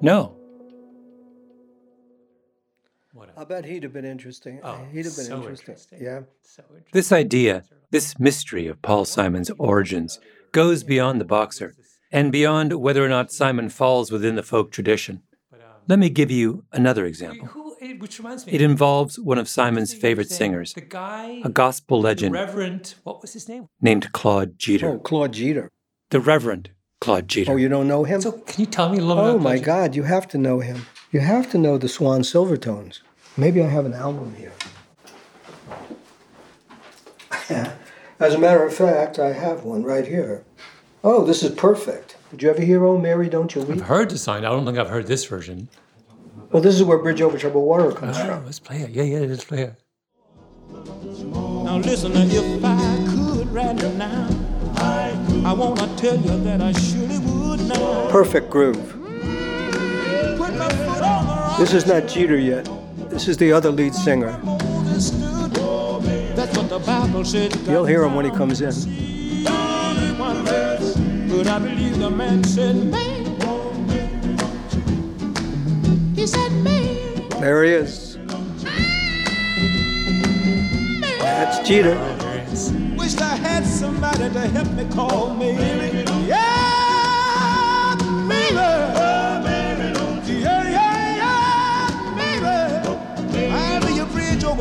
No. 0.00 0.37
I 3.38 3.44
bet 3.44 3.64
he'd 3.66 3.84
have 3.84 3.92
been 3.92 4.04
interesting. 4.04 4.58
Oh, 4.64 4.80
he'd 4.90 5.04
have 5.04 5.14
been 5.14 5.26
so 5.26 5.36
interesting. 5.36 5.74
interesting. 5.74 5.98
Yeah. 6.02 6.20
This 6.92 7.12
idea, 7.12 7.62
this 7.92 8.18
mystery 8.18 8.66
of 8.66 8.82
Paul 8.82 9.04
Simon's 9.04 9.50
origins, 9.58 10.18
goes 10.50 10.82
beyond 10.82 11.20
the 11.20 11.24
boxer 11.24 11.76
and 12.10 12.32
beyond 12.32 12.72
whether 12.80 13.04
or 13.04 13.08
not 13.08 13.30
Simon 13.30 13.68
falls 13.68 14.10
within 14.10 14.34
the 14.34 14.42
folk 14.42 14.72
tradition. 14.72 15.22
Let 15.86 16.00
me 16.00 16.10
give 16.10 16.32
you 16.32 16.64
another 16.72 17.06
example. 17.06 17.48
It- 17.80 18.00
which 18.00 18.18
reminds 18.18 18.44
me, 18.44 18.52
It 18.52 18.60
involves 18.60 19.20
one 19.20 19.38
of 19.38 19.48
Simon's 19.48 19.94
favorite 19.94 20.30
singers, 20.30 20.74
The 20.74 20.80
guy, 20.80 21.40
a 21.44 21.48
gospel 21.48 22.00
the 22.02 22.08
legend 22.08 22.34
Reverend, 22.34 22.96
what 23.04 23.22
was 23.22 23.32
his 23.34 23.48
name? 23.48 23.68
named 23.80 24.12
Claude 24.12 24.58
Jeter. 24.58 24.88
Oh, 24.88 24.98
Claude 24.98 25.32
Jeter. 25.32 25.70
The 26.10 26.18
Reverend 26.20 26.70
Claude 27.00 27.28
Jeter. 27.28 27.52
Oh, 27.52 27.56
you 27.56 27.68
don't 27.68 27.86
know 27.86 28.02
him? 28.02 28.20
So, 28.20 28.32
can 28.32 28.60
you 28.60 28.66
tell 28.66 28.88
me 28.88 28.98
a 28.98 29.00
little 29.00 29.22
bit? 29.22 29.28
Oh 29.28 29.30
about 29.36 29.42
my 29.42 29.54
Claude 29.56 29.64
God, 29.64 29.94
you 29.94 30.02
have 30.02 30.26
to 30.28 30.38
know 30.38 30.58
him. 30.58 30.86
You 31.12 31.20
have 31.20 31.48
to 31.52 31.58
know 31.58 31.78
the 31.78 31.88
Swan 31.88 32.22
Silvertones. 32.22 33.00
Maybe 33.38 33.62
I 33.62 33.68
have 33.68 33.86
an 33.86 33.94
album 33.94 34.34
here. 34.34 34.52
As 38.20 38.34
a 38.34 38.38
matter 38.38 38.64
of 38.66 38.74
fact, 38.74 39.20
I 39.20 39.32
have 39.32 39.62
one 39.62 39.84
right 39.84 40.04
here. 40.06 40.44
Oh, 41.04 41.24
this 41.24 41.44
is 41.44 41.52
perfect. 41.54 42.16
Did 42.32 42.42
you 42.42 42.50
ever 42.50 42.60
hear 42.60 42.84
"Oh 42.84 42.98
Mary, 42.98 43.28
Don't 43.28 43.54
You 43.54 43.62
Weep"? 43.62 43.78
I've 43.78 43.86
heard 43.86 44.10
the 44.10 44.18
song. 44.18 44.38
I 44.38 44.48
don't 44.50 44.64
think 44.66 44.76
I've 44.76 44.88
heard 44.90 45.06
this 45.06 45.24
version. 45.24 45.68
Well, 46.50 46.60
this 46.60 46.74
is 46.74 46.82
where 46.82 46.98
"Bridge 46.98 47.20
Over 47.22 47.38
Troubled 47.38 47.64
Water" 47.64 47.92
comes 47.92 48.18
Oh, 48.18 48.26
from. 48.26 48.44
let's 48.44 48.58
play 48.58 48.78
it. 48.80 48.90
Yeah, 48.90 49.04
yeah, 49.04 49.20
let's 49.20 49.44
play 49.44 49.62
it. 49.62 49.74
Now 50.68 51.76
listen, 51.78 52.10
if 52.16 52.64
I 52.64 53.06
could 53.08 53.48
right 53.52 53.76
now, 53.96 54.28
I, 54.78 55.42
I 55.46 55.52
wanna 55.52 55.86
tell 55.96 56.16
you 56.16 56.40
that 56.42 56.60
I 56.60 56.72
surely 56.72 57.18
would 57.18 57.60
now. 57.68 58.08
Perfect 58.10 58.50
groove. 58.50 58.94
Put 60.36 60.54
my 60.56 60.68
foot 60.68 61.02
on 61.02 61.26
the 61.26 61.32
rock 61.32 61.58
This 61.60 61.72
is 61.72 61.86
not 61.86 62.08
Jeter 62.08 62.36
yet. 62.36 62.68
This 63.18 63.26
is 63.26 63.36
the 63.36 63.50
other 63.52 63.72
lead 63.72 63.96
singer. 63.96 64.40
You'll 67.66 67.84
hear 67.84 68.04
him 68.04 68.14
when 68.14 68.24
he 68.24 68.30
comes 68.30 68.60
in. 68.60 68.70
There 77.40 77.64
he 77.64 77.72
is. 77.72 78.18
That's. 81.18 82.70
Wished 82.96 83.20
I 83.20 83.34
had 83.34 83.66
somebody 83.66 84.30
to 84.32 84.46
help 84.46 84.70
me 84.74 84.84
call. 84.94 85.36
Yeah. 86.28 86.68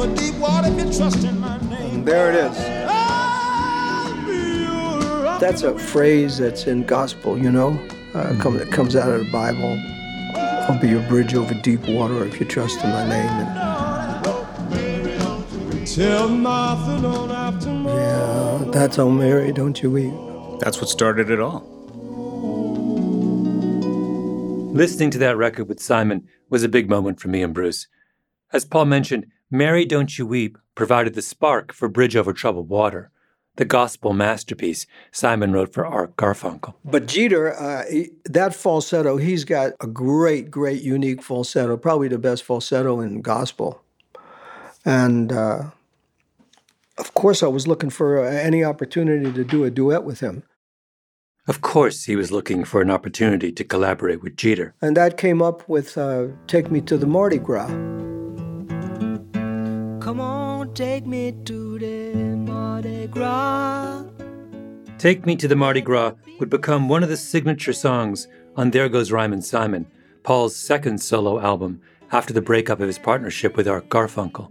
Over 0.07 0.15
deep 0.15 0.35
water 0.35 0.67
if 0.67 0.77
you 0.85 0.93
trust 0.97 1.23
in 1.23 1.39
my 1.39 1.57
name. 1.69 2.03
There 2.03 2.29
it 2.29 2.35
is. 2.35 2.57
I'll 2.89 4.25
be 4.25 4.61
your 4.63 5.23
rock. 5.23 5.39
That's 5.39 5.63
a 5.63 5.77
phrase 5.77 6.37
that's 6.37 6.67
in 6.67 6.85
gospel, 6.85 7.37
you 7.37 7.51
know, 7.51 7.79
uh, 8.13 8.35
come, 8.39 8.57
that 8.57 8.71
comes 8.71 8.95
out 8.95 9.09
of 9.09 9.25
the 9.25 9.31
Bible. 9.31 9.79
I'll 10.69 10.79
be 10.79 10.89
your 10.89 11.07
bridge 11.07 11.33
over 11.33 11.53
deep 11.53 11.87
water 11.87 12.25
if 12.25 12.39
you 12.39 12.45
trust 12.45 12.83
in 12.83 12.89
my 12.89 13.07
name. 13.07 13.29
And, 13.29 13.57
Tell 15.87 16.27
Martha 16.29 17.01
don't 17.01 17.29
have 17.29 17.59
to 17.61 17.71
know. 17.73 17.95
yeah, 17.95 18.71
that's 18.71 18.99
oh 18.99 19.09
Mary, 19.09 19.51
don't 19.51 19.81
you 19.81 19.89
weep. 19.89 20.13
That's 20.59 20.79
what 20.79 20.89
started 20.89 21.31
it 21.31 21.39
all. 21.39 21.63
Listening 24.73 25.09
to 25.11 25.17
that 25.19 25.37
record 25.37 25.67
with 25.69 25.79
Simon 25.79 26.27
was 26.49 26.61
a 26.63 26.69
big 26.69 26.87
moment 26.87 27.19
for 27.19 27.29
me 27.29 27.41
and 27.41 27.51
Bruce. 27.51 27.87
As 28.53 28.63
Paul 28.63 28.85
mentioned, 28.85 29.25
Mary 29.49 29.85
Don't 29.85 30.17
You 30.17 30.25
Weep 30.25 30.57
provided 30.75 31.13
the 31.13 31.21
spark 31.21 31.73
for 31.73 31.87
Bridge 31.87 32.15
Over 32.15 32.33
Troubled 32.33 32.69
Water, 32.69 33.11
the 33.55 33.65
gospel 33.65 34.13
masterpiece 34.13 34.85
Simon 35.11 35.53
wrote 35.53 35.73
for 35.73 35.85
Art 35.85 36.15
Garfunkel. 36.17 36.75
But 36.83 37.07
Jeter, 37.07 37.53
uh, 37.53 37.85
that 38.25 38.53
falsetto, 38.53 39.17
he's 39.17 39.45
got 39.45 39.73
a 39.79 39.87
great, 39.87 40.51
great, 40.51 40.81
unique 40.81 41.23
falsetto, 41.23 41.77
probably 41.77 42.07
the 42.09 42.19
best 42.19 42.43
falsetto 42.43 42.99
in 42.99 43.21
gospel. 43.21 43.81
And 44.85 45.31
uh, 45.31 45.71
of 46.97 47.13
course, 47.13 47.41
I 47.41 47.47
was 47.47 47.67
looking 47.67 47.89
for 47.89 48.23
uh, 48.23 48.29
any 48.29 48.63
opportunity 48.63 49.31
to 49.31 49.43
do 49.43 49.63
a 49.63 49.71
duet 49.71 50.03
with 50.03 50.19
him. 50.19 50.43
Of 51.47 51.61
course, 51.61 52.03
he 52.03 52.17
was 52.17 52.31
looking 52.31 52.65
for 52.65 52.81
an 52.81 52.91
opportunity 52.91 53.53
to 53.53 53.63
collaborate 53.63 54.21
with 54.21 54.35
Jeter. 54.35 54.75
And 54.81 54.97
that 54.97 55.15
came 55.17 55.41
up 55.41 55.67
with 55.69 55.97
uh, 55.97 56.27
Take 56.47 56.69
Me 56.69 56.81
to 56.81 56.97
the 56.97 57.07
Mardi 57.07 57.37
Gras. 57.37 57.96
Come 60.07 60.21
on, 60.21 60.73
take 60.73 61.05
me 61.05 61.33
to 61.43 61.77
the 61.77 62.13
Mardi 62.15 63.07
Gras. 63.07 64.05
Take 64.97 65.25
Me 65.25 65.35
to 65.35 65.49
the 65.49 65.55
Mardi 65.57 65.81
Gras 65.81 66.13
would 66.39 66.49
become 66.49 66.87
one 66.87 67.03
of 67.03 67.09
the 67.09 67.17
signature 67.17 67.73
songs 67.73 68.29
on 68.55 68.71
There 68.71 68.87
Goes 68.87 69.11
Rhymin' 69.11 69.41
Simon, 69.41 69.85
Paul's 70.23 70.55
second 70.55 70.99
solo 70.99 71.41
album 71.41 71.81
after 72.13 72.31
the 72.31 72.41
breakup 72.41 72.79
of 72.79 72.87
his 72.87 72.97
partnership 72.97 73.57
with 73.57 73.67
Art 73.67 73.89
Garfunkel. 73.89 74.49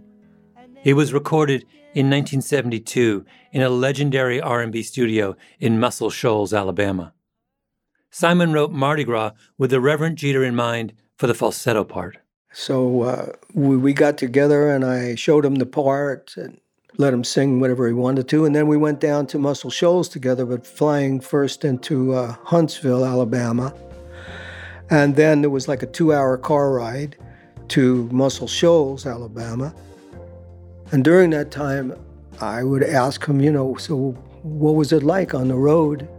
It 0.83 0.93
was 0.93 1.11
recorded 1.11 1.63
in 1.95 2.07
1972 2.07 3.25
in 3.51 3.63
a 3.63 3.69
legendary 3.69 4.39
R&B 4.39 4.83
studio 4.83 5.35
in 5.59 5.79
Muscle 5.79 6.11
Shoals, 6.11 6.53
Alabama. 6.53 7.13
Simon 8.11 8.53
wrote 8.53 8.69
Mardi 8.69 9.03
Gras 9.03 9.31
with 9.57 9.71
the 9.71 9.81
Reverend 9.81 10.19
Jeter 10.19 10.43
in 10.43 10.55
mind 10.55 10.93
for 11.15 11.25
the 11.25 11.33
falsetto 11.33 11.83
part. 11.83 12.19
So 12.59 13.03
uh, 13.03 13.33
we, 13.53 13.77
we 13.77 13.93
got 13.93 14.17
together 14.17 14.71
and 14.71 14.83
I 14.83 15.13
showed 15.13 15.45
him 15.45 15.55
the 15.55 15.65
part 15.67 16.33
and 16.37 16.59
let 16.97 17.13
him 17.13 17.23
sing 17.23 17.59
whatever 17.59 17.85
he 17.85 17.93
wanted 17.93 18.27
to. 18.29 18.45
And 18.45 18.55
then 18.55 18.67
we 18.67 18.77
went 18.77 18.99
down 18.99 19.27
to 19.27 19.37
Muscle 19.37 19.69
Shoals 19.69 20.09
together, 20.09 20.43
but 20.43 20.65
flying 20.65 21.19
first 21.19 21.63
into 21.63 22.15
uh, 22.15 22.35
Huntsville, 22.45 23.05
Alabama. 23.05 23.75
And 24.89 25.15
then 25.15 25.43
it 25.43 25.51
was 25.51 25.67
like 25.67 25.83
a 25.83 25.85
two 25.85 26.11
hour 26.11 26.35
car 26.35 26.71
ride 26.71 27.15
to 27.67 28.09
Muscle 28.11 28.47
Shoals, 28.47 29.05
Alabama. 29.05 29.71
And 30.91 31.03
during 31.03 31.29
that 31.29 31.51
time, 31.51 31.93
I 32.41 32.63
would 32.63 32.83
ask 32.83 33.23
him, 33.23 33.39
you 33.39 33.51
know, 33.51 33.75
so 33.75 34.13
what 34.41 34.71
was 34.71 34.91
it 34.91 35.03
like 35.03 35.35
on 35.35 35.49
the 35.49 35.55
road 35.55 36.09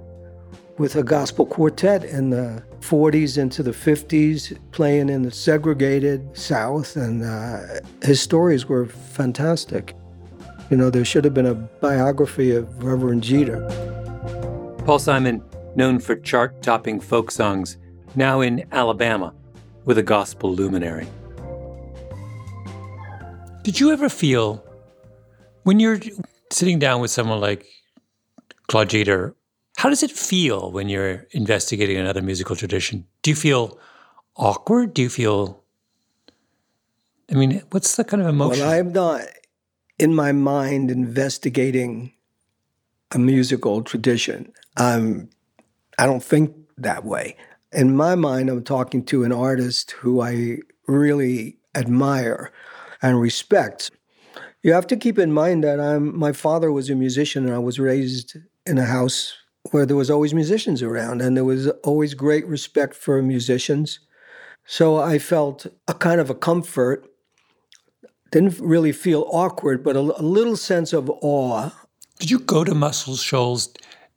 with 0.79 0.97
a 0.97 1.03
gospel 1.03 1.45
quartet 1.45 2.05
in 2.05 2.31
the 2.31 2.63
40s 2.81 3.37
into 3.37 3.63
the 3.63 3.73
50s, 3.73 4.57
playing 4.71 5.09
in 5.09 5.23
the 5.23 5.31
segregated 5.31 6.37
South, 6.37 6.97
and 6.97 7.25
uh, 7.25 7.81
his 8.03 8.21
stories 8.21 8.67
were 8.67 8.87
fantastic. 8.87 9.95
You 10.71 10.77
know, 10.77 10.91
there 10.91 11.05
should 11.05 11.25
have 11.25 11.35
been 11.35 11.47
a 11.47 11.55
biography 11.55 12.53
of 12.53 12.83
Reverend 12.83 13.23
Jeter. 13.23 13.61
Paul 14.85 14.99
Simon, 14.99 15.43
known 15.75 15.99
for 15.99 16.17
chart 16.17 16.63
topping 16.63 17.01
folk 17.01 17.31
songs, 17.31 17.77
now 18.15 18.41
in 18.41 18.65
Alabama, 18.73 19.35
with 19.85 19.99
a 19.99 20.03
gospel 20.03 20.55
luminary. 20.55 21.09
Did 23.65 23.81
you 23.81 23.93
ever 23.93 24.09
feel 24.09 24.65
when 25.65 25.81
you're 25.81 26.01
sitting 26.51 26.79
down 26.79 27.01
with 27.01 27.11
someone 27.11 27.41
like 27.41 27.67
Claude 28.69 28.91
Jeter, 28.91 29.35
how 29.79 29.89
does 29.89 30.03
it 30.03 30.11
feel 30.11 30.73
when 30.73 30.89
you're 30.89 31.25
investigating 31.31 31.97
another 31.97 32.21
musical 32.21 32.57
tradition? 32.57 33.07
Do 33.23 33.31
you 33.31 33.37
feel 33.37 33.79
awkward? 34.35 34.93
Do 34.93 35.03
you 35.03 35.09
feel 35.09 35.63
I 37.31 37.35
mean, 37.35 37.63
what's 37.71 37.95
the 37.95 38.03
kind 38.03 38.21
of 38.21 38.29
emotion? 38.29 38.65
Well, 38.65 38.75
I'm 38.75 38.93
not 38.93 39.23
in 39.97 40.17
my 40.17 40.33
mind 40.33 40.91
investigating 40.91 42.13
a 43.13 43.21
musical 43.21 43.83
tradition. 43.83 44.53
I'm 44.77 45.31
I 45.97 46.07
don't 46.07 46.25
think 46.25 46.57
that 46.77 47.05
way. 47.05 47.37
In 47.73 47.95
my 47.95 48.17
mind, 48.17 48.51
I'm 48.51 48.65
talking 48.65 49.05
to 49.05 49.23
an 49.23 49.31
artist 49.31 49.93
who 49.93 50.21
I 50.21 50.59
really 50.89 51.57
admire 51.77 52.51
and 53.01 53.21
respect. 53.21 53.93
You 54.65 54.73
have 54.73 54.89
to 54.89 54.97
keep 54.97 55.21
in 55.21 55.33
mind 55.33 55.63
that 55.63 55.79
I'm 55.79 56.19
my 56.19 56.33
father 56.33 56.73
was 56.73 56.91
a 56.91 56.97
musician 56.97 57.45
and 57.47 57.55
I 57.55 57.61
was 57.61 57.79
raised 57.79 58.37
in 58.67 58.79
a 58.79 58.85
house 58.85 59.37
where 59.71 59.87
there 59.87 59.97
was 59.97 60.11
always 60.11 60.35
musicians 60.35 60.83
around 60.83 61.21
and 61.21 61.37
there 61.37 61.45
was 61.45 61.69
always 61.85 62.15
great 62.15 62.47
respect 62.47 62.95
for 62.95 63.23
musicians. 63.23 64.01
So 64.67 64.97
I 64.99 65.19
felt 65.19 65.67
a 65.87 65.95
kind 65.95 66.21
of 66.21 66.31
a 66.31 66.35
comfort. 66.35 67.09
Didn't 68.31 68.59
really 68.61 68.93
feel 68.93 69.27
awkward, 69.31 69.83
but 69.83 69.97
a, 69.97 70.01
a 70.01 70.23
little 70.23 70.57
sense 70.57 70.93
of 70.93 71.11
awe. 71.23 71.71
Did 72.19 72.31
you 72.31 72.41
go 72.41 72.65
to 72.65 72.75
Muscle 72.75 73.17
Shoals 73.17 73.73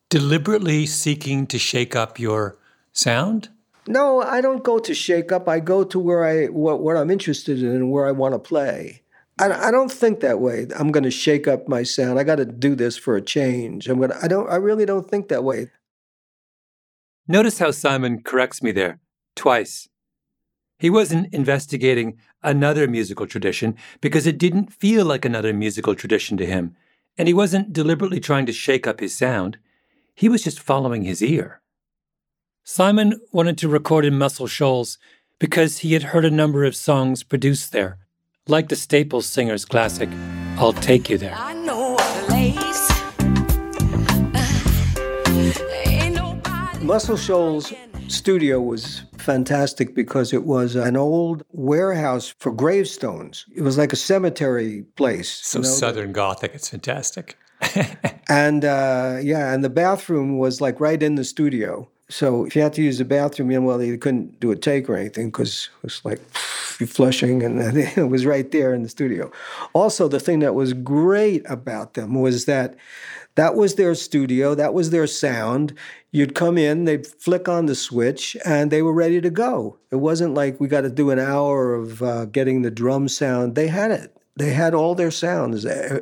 deliberately 0.10 0.86
seeking 0.86 1.48
to 1.48 1.58
shake 1.58 1.96
up 1.96 2.20
your 2.20 2.58
sound? 2.92 3.50
No, 3.88 4.22
I 4.22 4.42
don't 4.42 4.64
go 4.64 4.80
to 4.80 4.94
shake 4.94 5.32
up. 5.32 5.48
I 5.48 5.60
go 5.60 5.84
to 5.84 5.98
where 5.98 6.26
I 6.26 6.48
what, 6.48 6.82
what 6.82 6.98
I'm 6.98 7.10
interested 7.10 7.64
in 7.64 7.70
and 7.70 7.92
where 7.92 8.06
I 8.06 8.12
want 8.12 8.34
to 8.34 8.40
play. 8.40 9.01
I, 9.42 9.68
I 9.68 9.72
don't 9.72 9.92
think 9.92 10.20
that 10.20 10.40
way. 10.40 10.68
I'm 10.78 10.92
going 10.92 11.04
to 11.04 11.12
shake 11.12 11.48
up 11.48 11.68
my 11.68 11.84
sound. 11.84 12.20
I 12.20 12.24
got 12.24 12.36
to 12.36 12.46
do 12.46 12.76
this 12.76 12.96
for 12.98 13.16
a 13.16 13.22
change. 13.22 13.88
I'm 13.88 13.98
going. 13.98 14.12
To, 14.12 14.24
I 14.24 14.28
don't. 14.28 14.50
I 14.50 14.58
really 14.58 14.86
don't 14.86 15.10
think 15.10 15.30
that 15.30 15.44
way. 15.44 15.70
Notice 17.28 17.60
how 17.60 17.72
Simon 17.72 18.22
corrects 18.22 18.62
me 18.62 18.72
there 18.72 19.00
twice. 19.36 19.88
He 20.78 20.90
wasn't 20.90 21.34
investigating 21.34 22.18
another 22.44 22.88
musical 22.88 23.28
tradition 23.28 23.76
because 24.00 24.26
it 24.26 24.38
didn't 24.38 24.74
feel 24.74 25.06
like 25.06 25.26
another 25.26 25.54
musical 25.54 25.96
tradition 25.96 26.38
to 26.38 26.46
him, 26.46 26.76
and 27.18 27.28
he 27.28 27.34
wasn't 27.34 27.74
deliberately 27.74 28.20
trying 28.20 28.46
to 28.48 28.54
shake 28.54 28.88
up 28.88 29.00
his 29.00 29.18
sound. 29.18 29.58
He 30.16 30.30
was 30.30 30.44
just 30.44 30.60
following 30.60 31.04
his 31.04 31.22
ear. 31.22 31.62
Simon 32.64 33.20
wanted 33.32 33.58
to 33.60 33.68
record 33.68 34.06
in 34.06 34.18
Muscle 34.18 34.48
Shoals 34.48 34.98
because 35.40 35.80
he 35.80 35.94
had 35.94 36.04
heard 36.04 36.26
a 36.26 36.32
number 36.32 36.64
of 36.64 36.76
songs 36.76 37.24
produced 37.24 37.72
there, 37.72 37.98
like 38.48 38.70
the 38.70 38.76
Staples 38.76 39.26
Singers 39.26 39.66
classic, 39.66 40.10
I'll 40.58 40.74
Take 40.74 41.10
You 41.10 41.18
There. 41.18 41.36
I 41.36 41.54
know 41.54 41.96
a 41.96 42.24
place. 42.26 42.92
Ain't 45.86 46.84
Muscle 46.84 47.18
Shoals 47.18 47.72
studio 48.08 48.60
was 48.60 49.04
fantastic 49.18 49.96
because 49.96 50.34
it 50.34 50.44
was 50.44 50.76
an 50.76 50.98
old 50.98 51.44
warehouse 51.52 52.34
for 52.40 52.52
gravestones. 52.52 53.46
It 53.56 53.62
was 53.62 53.78
like 53.78 53.94
a 53.94 53.96
cemetery 53.96 54.84
place. 54.96 55.32
So 55.32 55.60
you 55.60 55.64
know? 55.64 55.70
Southern 55.70 56.12
Gothic, 56.12 56.52
it's 56.54 56.70
fantastic. 56.70 57.38
And 58.32 58.64
uh, 58.64 59.18
yeah, 59.22 59.54
and 59.54 59.62
the 59.62 59.70
bathroom 59.70 60.38
was 60.38 60.62
like 60.62 60.80
right 60.80 61.04
in 61.04 61.16
the 61.16 61.26
studio. 61.26 61.90
So 62.08 62.46
if 62.46 62.56
you 62.56 62.62
had 62.62 62.72
to 62.76 62.82
use 62.82 62.98
the 62.98 63.04
bathroom, 63.04 63.52
you 63.52 63.60
know, 63.60 63.66
well, 63.66 63.84
you 63.84 63.98
couldn't 63.98 64.40
do 64.40 64.52
a 64.52 64.56
take 64.56 64.90
or 64.90 64.96
anything 64.96 65.28
because 65.28 65.70
it 65.84 65.84
was 65.84 66.02
like 66.06 66.20
you 66.20 66.26
flushing, 66.88 67.44
and 67.44 67.60
it 67.78 68.10
was 68.10 68.26
right 68.26 68.50
there 68.52 68.74
in 68.74 68.84
the 68.84 68.90
studio. 68.90 69.32
Also, 69.74 70.08
the 70.08 70.20
thing 70.20 70.40
that 70.40 70.56
was 70.56 70.74
great 70.74 71.44
about 71.50 71.94
them 71.94 72.16
was 72.22 72.46
that 72.46 72.76
that 73.36 73.56
was 73.56 73.76
their 73.76 73.96
studio, 73.96 74.56
that 74.56 74.74
was 74.74 74.90
their 74.90 75.08
sound. 75.08 75.74
You'd 76.12 76.36
come 76.36 76.58
in, 76.58 76.86
they'd 76.86 77.08
flick 77.08 77.48
on 77.48 77.66
the 77.66 77.76
switch, 77.76 78.36
and 78.46 78.72
they 78.72 78.82
were 78.82 78.94
ready 78.94 79.22
to 79.22 79.30
go. 79.30 79.78
It 79.92 79.98
wasn't 79.98 80.34
like 80.34 80.60
we 80.60 80.68
got 80.68 80.82
to 80.82 80.90
do 80.90 81.12
an 81.12 81.20
hour 81.20 81.74
of 81.74 82.04
uh, 82.04 82.26
getting 82.26 82.62
the 82.62 82.72
drum 82.72 83.08
sound. 83.08 83.56
They 83.56 83.68
had 83.68 83.92
it. 83.92 84.16
They 84.36 84.52
had 84.52 84.74
all 84.74 84.96
their 84.96 85.12
sounds. 85.12 85.66
Uh, 85.66 86.02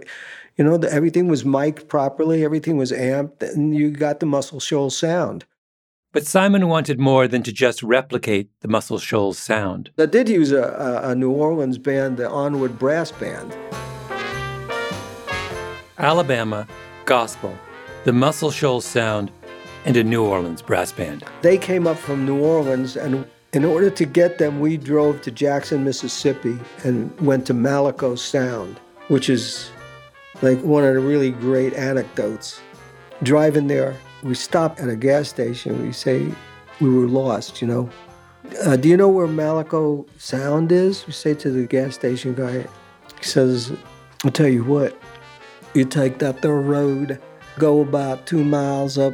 You 0.57 0.65
know, 0.65 0.75
everything 0.75 1.29
was 1.29 1.45
mic'd 1.45 1.87
properly, 1.87 2.43
everything 2.43 2.75
was 2.75 2.91
amped, 2.91 3.41
and 3.41 3.73
you 3.73 3.91
got 3.91 4.19
the 4.19 4.25
Muscle 4.25 4.59
Shoals 4.59 4.97
sound. 4.97 5.45
But 6.11 6.25
Simon 6.25 6.67
wanted 6.67 6.99
more 6.99 7.27
than 7.27 7.43
to 7.43 7.51
just 7.51 7.83
replicate 7.83 8.49
the 8.61 8.67
Muscle 8.67 8.97
Shoals 8.97 9.37
sound. 9.37 9.91
I 9.99 10.07
did 10.07 10.27
use 10.27 10.51
a, 10.51 10.63
a, 10.63 11.11
a 11.11 11.15
New 11.15 11.29
Orleans 11.29 11.77
band, 11.77 12.17
the 12.17 12.27
Onward 12.27 12.79
Brass 12.79 13.11
Band. 13.11 13.55
Alabama, 15.99 16.67
gospel, 17.05 17.55
the 18.05 18.13
Muscle 18.13 18.49
Shoals 18.49 18.85
sound, 18.85 19.29
and 19.85 19.95
a 19.97 20.03
New 20.03 20.25
Orleans 20.25 20.63
brass 20.63 20.91
band. 20.91 21.23
They 21.43 21.59
came 21.59 21.85
up 21.85 21.97
from 21.97 22.25
New 22.25 22.43
Orleans, 22.43 22.97
and 22.97 23.27
in 23.53 23.63
order 23.63 23.91
to 23.91 24.05
get 24.05 24.39
them, 24.39 24.59
we 24.59 24.77
drove 24.77 25.21
to 25.21 25.31
Jackson, 25.31 25.83
Mississippi, 25.83 26.57
and 26.83 27.15
went 27.21 27.45
to 27.47 27.53
Malaco 27.53 28.17
Sound, 28.17 28.79
which 29.09 29.29
is 29.29 29.69
like 30.41 30.59
one 30.63 30.83
of 30.83 30.95
the 30.95 31.01
really 31.01 31.29
great 31.29 31.73
anecdotes. 31.73 32.61
Driving 33.21 33.67
there, 33.67 33.95
we 34.23 34.35
stopped 34.35 34.79
at 34.79 34.89
a 34.89 34.95
gas 34.95 35.29
station. 35.29 35.81
We 35.85 35.91
say 35.91 36.31
we 36.79 36.89
were 36.89 37.07
lost, 37.07 37.61
you 37.61 37.67
know. 37.67 37.89
Uh, 38.65 38.75
do 38.75 38.89
you 38.89 38.97
know 38.97 39.09
where 39.09 39.27
Malaco 39.27 40.07
Sound 40.17 40.71
is? 40.71 41.05
We 41.05 41.13
say 41.13 41.33
to 41.35 41.51
the 41.51 41.67
gas 41.67 41.95
station 41.95 42.33
guy. 42.33 42.65
He 43.17 43.23
says, 43.23 43.71
I'll 44.23 44.31
tell 44.31 44.47
you 44.47 44.63
what, 44.63 44.99
you 45.73 45.85
take 45.85 46.19
that 46.19 46.41
third 46.41 46.61
road, 46.61 47.21
go 47.57 47.81
about 47.81 48.25
two 48.25 48.43
miles 48.43 48.97
up, 48.97 49.13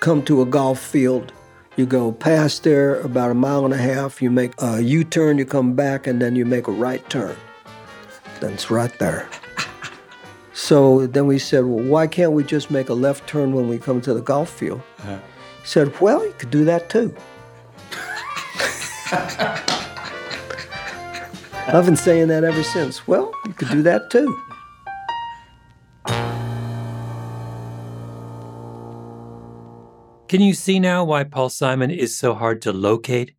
come 0.00 0.22
to 0.24 0.42
a 0.42 0.46
golf 0.46 0.80
field. 0.80 1.32
You 1.76 1.86
go 1.86 2.12
past 2.12 2.62
there 2.62 3.00
about 3.00 3.30
a 3.30 3.34
mile 3.34 3.64
and 3.64 3.74
a 3.74 3.78
half, 3.78 4.22
you 4.22 4.30
make 4.30 4.52
a 4.58 4.80
U 4.80 5.02
turn, 5.02 5.38
you 5.38 5.44
come 5.44 5.74
back, 5.74 6.06
and 6.06 6.22
then 6.22 6.36
you 6.36 6.44
make 6.44 6.68
a 6.68 6.72
right 6.72 7.08
turn. 7.10 7.36
Then 8.40 8.52
it's 8.52 8.70
right 8.70 8.96
there. 8.98 9.28
So 10.54 11.08
then 11.08 11.26
we 11.26 11.40
said, 11.40 11.64
well, 11.64 11.84
why 11.84 12.06
can't 12.06 12.30
we 12.32 12.44
just 12.44 12.70
make 12.70 12.88
a 12.88 12.94
left 12.94 13.28
turn 13.28 13.52
when 13.52 13.68
we 13.68 13.76
come 13.76 14.00
to 14.02 14.14
the 14.14 14.22
golf 14.22 14.48
field? 14.48 14.80
He 15.02 15.18
said, 15.64 16.00
well, 16.00 16.24
you 16.24 16.32
could 16.38 16.50
do 16.50 16.64
that 16.64 16.88
too. 16.88 17.14
I've 21.66 21.84
been 21.84 21.96
saying 21.96 22.28
that 22.28 22.44
ever 22.44 22.62
since. 22.62 23.06
Well, 23.08 23.32
you 23.46 23.52
could 23.52 23.68
do 23.70 23.82
that 23.82 24.10
too. 24.10 24.40
Can 30.28 30.40
you 30.40 30.54
see 30.54 30.78
now 30.78 31.04
why 31.04 31.24
Paul 31.24 31.48
Simon 31.48 31.90
is 31.90 32.16
so 32.16 32.32
hard 32.32 32.62
to 32.62 32.72
locate? 32.72 33.34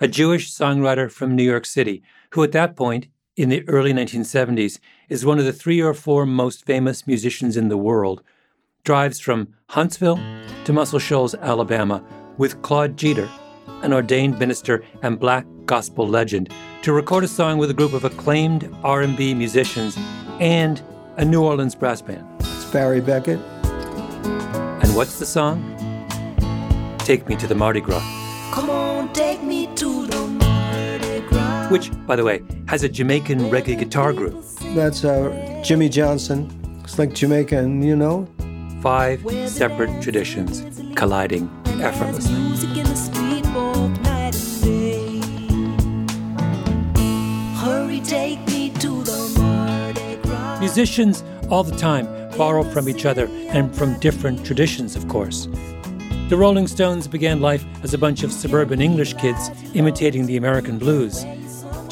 A 0.00 0.08
Jewish 0.08 0.50
songwriter 0.52 1.10
from 1.10 1.34
New 1.34 1.42
York 1.42 1.64
City, 1.64 2.02
who 2.30 2.42
at 2.42 2.52
that 2.52 2.76
point, 2.76 3.06
in 3.36 3.48
the 3.48 3.68
early 3.68 3.92
1970s, 3.92 4.78
is 5.08 5.24
one 5.24 5.38
of 5.38 5.44
the 5.44 5.52
three 5.52 5.80
or 5.80 5.94
four 5.94 6.24
most 6.26 6.64
famous 6.64 7.06
musicians 7.06 7.56
in 7.56 7.68
the 7.68 7.76
world, 7.76 8.22
drives 8.84 9.18
from 9.18 9.48
Huntsville 9.70 10.20
to 10.64 10.72
Muscle 10.72 10.98
Shoals, 10.98 11.34
Alabama, 11.34 12.04
with 12.38 12.60
Claude 12.62 12.96
Jeter, 12.96 13.28
an 13.82 13.92
ordained 13.92 14.38
minister 14.38 14.84
and 15.02 15.18
black 15.18 15.46
gospel 15.64 16.06
legend, 16.06 16.52
to 16.82 16.92
record 16.92 17.24
a 17.24 17.28
song 17.28 17.58
with 17.58 17.70
a 17.70 17.74
group 17.74 17.92
of 17.92 18.04
acclaimed 18.04 18.70
R&B 18.82 19.34
musicians 19.34 19.96
and 20.40 20.82
a 21.16 21.24
New 21.24 21.42
Orleans 21.42 21.74
brass 21.74 22.02
band. 22.02 22.26
It's 22.40 22.64
Barry 22.66 23.00
Beckett. 23.00 23.40
And 24.84 24.94
what's 24.94 25.18
the 25.18 25.26
song? 25.26 25.70
Take 26.98 27.28
Me 27.28 27.36
to 27.36 27.46
the 27.46 27.54
Mardi 27.54 27.80
Gras. 27.80 28.02
Come 28.52 28.70
on, 28.70 28.83
which, 31.74 31.90
by 32.06 32.14
the 32.14 32.22
way, 32.22 32.40
has 32.68 32.84
a 32.84 32.88
Jamaican 32.88 33.50
reggae 33.50 33.76
guitar 33.76 34.12
group. 34.12 34.44
That's 34.76 35.04
uh, 35.04 35.60
Jimmy 35.64 35.88
Johnson. 35.88 36.38
It's 36.84 37.00
like 37.00 37.12
Jamaican, 37.12 37.82
you 37.82 37.96
know. 37.96 38.28
Five 38.80 39.18
separate 39.48 40.00
traditions 40.00 40.62
colliding 40.94 41.50
effortlessly. 41.82 42.32
Music 42.32 42.76
in 42.76 42.84
the 42.84 42.94
street 42.94 43.42
both 43.52 43.90
night 44.02 44.36
and 44.36 44.62
day. 44.62 45.18
Hurry, 47.56 47.98
take 48.02 48.46
me 48.46 48.70
to 48.74 49.02
the 49.02 49.34
Mardi 49.40 50.14
Gras. 50.22 50.60
Musicians 50.60 51.24
all 51.50 51.64
the 51.64 51.76
time 51.76 52.06
borrow 52.38 52.62
from 52.62 52.88
each 52.88 53.04
other 53.04 53.26
and 53.48 53.74
from 53.74 53.98
different 53.98 54.46
traditions, 54.46 54.94
of 54.94 55.08
course. 55.08 55.48
The 56.28 56.36
Rolling 56.36 56.68
Stones 56.68 57.08
began 57.08 57.40
life 57.40 57.64
as 57.82 57.94
a 57.94 57.98
bunch 57.98 58.22
of 58.22 58.30
suburban 58.32 58.80
English 58.80 59.14
kids 59.14 59.50
imitating 59.74 60.26
the 60.26 60.36
American 60.36 60.78
blues. 60.78 61.24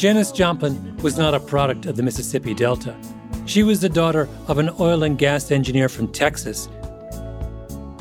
Janis 0.03 0.33
Joplin 0.33 0.97
was 0.97 1.17
not 1.17 1.33
a 1.33 1.39
product 1.39 1.87
of 1.87 1.95
the 1.95 2.03
Mississippi 2.03 2.55
Delta. 2.55 2.97
She 3.47 3.63
was 3.63 3.81
the 3.81 3.89
daughter 3.89 4.29
of 4.49 4.59
an 4.59 4.71
oil 4.81 5.05
and 5.05 5.17
gas 5.17 5.53
engineer 5.53 5.89
from 5.89 6.09
Texas. 6.09 6.69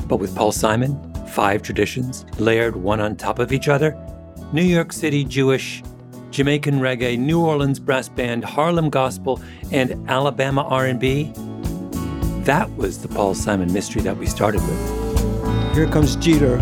But 0.08 0.16
with 0.16 0.34
Paul 0.34 0.50
Simon, 0.50 0.98
five 1.28 1.62
traditions 1.62 2.26
layered 2.40 2.74
one 2.74 3.00
on 3.00 3.14
top 3.14 3.38
of 3.38 3.52
each 3.52 3.68
other, 3.68 3.96
New 4.52 4.64
York 4.64 4.92
City 4.92 5.22
Jewish 5.22 5.84
Jamaican 6.32 6.80
reggae, 6.80 7.16
New 7.16 7.38
Orleans 7.38 7.78
brass 7.78 8.08
band, 8.08 8.44
Harlem 8.44 8.90
gospel, 8.90 9.40
and 9.70 9.92
Alabama 10.10 10.62
R&B. 10.62 11.32
That 12.42 12.68
was 12.74 13.00
the 13.00 13.06
Paul 13.06 13.36
Simon 13.36 13.72
mystery 13.72 14.02
that 14.02 14.16
we 14.16 14.26
started 14.26 14.60
with. 14.62 15.74
Here 15.76 15.86
comes 15.86 16.16
Jeter. 16.16 16.60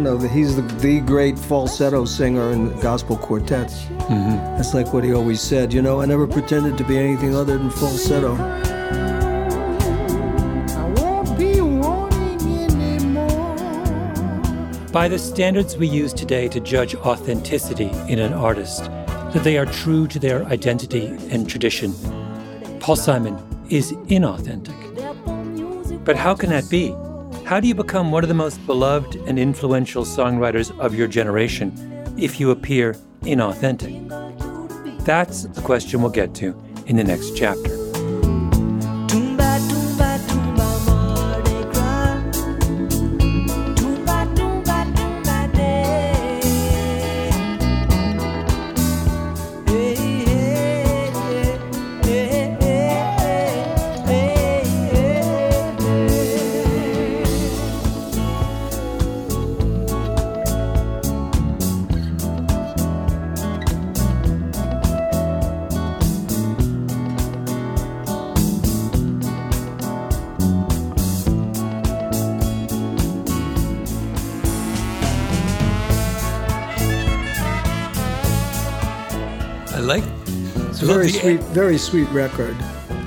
You 0.00 0.04
know, 0.04 0.16
he's 0.16 0.56
the, 0.56 0.62
the 0.62 1.00
great 1.00 1.38
falsetto 1.38 2.06
singer 2.06 2.52
in 2.52 2.74
gospel 2.80 3.18
quartets. 3.18 3.82
Mm-hmm. 3.82 4.56
That's 4.56 4.72
like 4.72 4.94
what 4.94 5.04
he 5.04 5.12
always 5.12 5.42
said. 5.42 5.74
You 5.74 5.82
know, 5.82 6.00
I 6.00 6.06
never 6.06 6.26
pretended 6.26 6.78
to 6.78 6.84
be 6.84 6.96
anything 6.96 7.36
other 7.36 7.58
than 7.58 7.68
falsetto. 7.68 8.34
By 14.90 15.06
the 15.06 15.18
standards 15.18 15.76
we 15.76 15.86
use 15.86 16.14
today 16.14 16.48
to 16.48 16.60
judge 16.60 16.94
authenticity 16.94 17.90
in 18.10 18.20
an 18.20 18.32
artist, 18.32 18.84
that 18.84 19.42
they 19.44 19.58
are 19.58 19.66
true 19.66 20.06
to 20.06 20.18
their 20.18 20.46
identity 20.46 21.08
and 21.30 21.46
tradition, 21.46 21.92
Paul 22.80 22.96
Simon 22.96 23.36
is 23.68 23.92
inauthentic. 24.08 24.78
But 26.06 26.16
how 26.16 26.34
can 26.34 26.48
that 26.48 26.70
be? 26.70 26.96
How 27.50 27.58
do 27.58 27.66
you 27.66 27.74
become 27.74 28.12
one 28.12 28.22
of 28.22 28.28
the 28.28 28.34
most 28.34 28.64
beloved 28.64 29.16
and 29.26 29.36
influential 29.36 30.04
songwriters 30.04 30.70
of 30.78 30.94
your 30.94 31.08
generation 31.08 31.72
if 32.16 32.38
you 32.38 32.52
appear 32.52 32.94
inauthentic? 33.22 34.06
That's 35.04 35.42
the 35.46 35.60
question 35.62 36.00
we'll 36.00 36.12
get 36.12 36.32
to 36.36 36.56
in 36.86 36.94
the 36.94 37.02
next 37.02 37.36
chapter. 37.36 37.79
Very 81.50 81.78
sweet, 81.78 82.08
record 82.10 82.56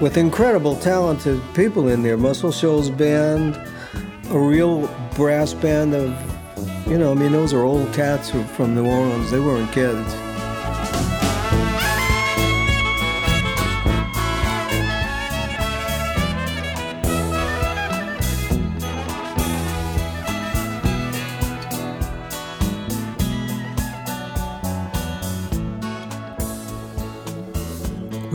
with 0.02 0.18
incredible, 0.18 0.76
talented 0.76 1.41
people 1.54 1.88
in 1.88 2.04
there. 2.04 2.18
Muscle 2.18 2.52
Shoals 2.52 2.89
Band, 2.89 3.56
a 4.32 4.38
real 4.38 4.88
brass 5.16 5.54
band 5.54 5.94
of, 5.94 6.10
you 6.88 6.98
know, 6.98 7.12
I 7.12 7.16
mean, 7.16 7.32
those 7.32 7.54
are 7.54 7.62
old 7.62 7.94
cats 7.94 8.32
from 8.56 8.76
New 8.76 8.86
Orleans. 8.86 9.32
They 9.32 9.39
weren't 9.39 9.72
kids. 9.72 10.14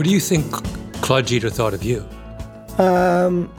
Do 0.09 0.13
you 0.15 0.19
think 0.19 0.51
Claude 1.03 1.27
Jeter 1.27 1.51
thought 1.51 1.75
of 1.75 1.83
you? 1.83 2.03
Um, 2.79 3.53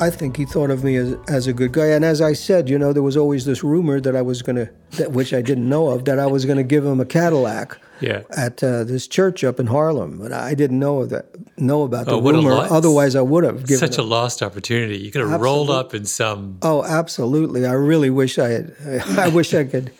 I 0.00 0.10
think 0.10 0.36
he 0.36 0.44
thought 0.44 0.70
of 0.70 0.82
me 0.82 0.96
as, 0.96 1.14
as 1.28 1.46
a 1.46 1.52
good 1.52 1.70
guy. 1.70 1.86
And 1.86 2.04
as 2.04 2.20
I 2.20 2.32
said, 2.32 2.68
you 2.68 2.76
know, 2.76 2.92
there 2.92 3.04
was 3.04 3.16
always 3.16 3.44
this 3.44 3.62
rumor 3.62 4.00
that 4.00 4.16
I 4.16 4.20
was 4.22 4.42
going 4.42 4.56
to, 4.56 5.08
which 5.10 5.32
I 5.32 5.42
didn't 5.42 5.68
know 5.68 5.90
of, 5.90 6.04
that 6.06 6.18
I 6.18 6.26
was 6.26 6.44
going 6.44 6.56
to 6.56 6.64
give 6.64 6.84
him 6.84 6.98
a 6.98 7.04
Cadillac 7.04 7.78
Yeah. 8.00 8.22
at 8.36 8.64
uh, 8.64 8.82
this 8.82 9.06
church 9.06 9.44
up 9.44 9.60
in 9.60 9.68
Harlem. 9.68 10.18
But 10.18 10.32
I 10.32 10.54
didn't 10.54 10.80
know 10.80 11.06
that, 11.06 11.26
know 11.56 11.82
about 11.84 12.06
the 12.06 12.12
Oh, 12.16 12.20
rumor. 12.20 12.50
lot- 12.50 12.70
Otherwise, 12.72 13.14
I 13.14 13.20
would 13.22 13.44
have 13.44 13.64
given 13.68 13.78
Such 13.88 13.96
a 13.96 14.02
lost 14.02 14.42
opportunity. 14.42 14.98
You 14.98 15.12
could 15.12 15.20
have 15.24 15.40
rolled 15.40 15.70
up 15.70 15.94
in 15.94 16.04
some. 16.04 16.58
Oh, 16.62 16.82
absolutely. 16.82 17.64
I 17.64 17.72
really 17.74 18.10
wish 18.10 18.40
I 18.40 18.48
had. 18.48 18.74
I 19.16 19.28
wish 19.28 19.54
I 19.54 19.62
could 19.62 19.92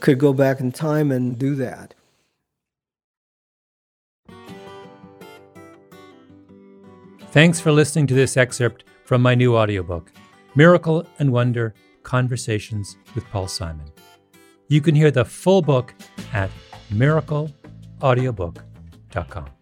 could 0.00 0.18
go 0.18 0.32
back 0.32 0.58
in 0.58 0.72
time 0.72 1.10
and 1.12 1.38
do 1.38 1.54
that. 1.56 1.92
Thanks 7.32 7.58
for 7.58 7.72
listening 7.72 8.06
to 8.08 8.14
this 8.14 8.36
excerpt 8.36 8.84
from 9.06 9.22
my 9.22 9.34
new 9.34 9.56
audiobook, 9.56 10.12
Miracle 10.54 11.06
and 11.18 11.32
Wonder 11.32 11.72
Conversations 12.02 12.98
with 13.14 13.24
Paul 13.30 13.48
Simon. 13.48 13.86
You 14.68 14.82
can 14.82 14.94
hear 14.94 15.10
the 15.10 15.24
full 15.24 15.62
book 15.62 15.94
at 16.34 16.50
miracleaudiobook.com. 16.92 19.61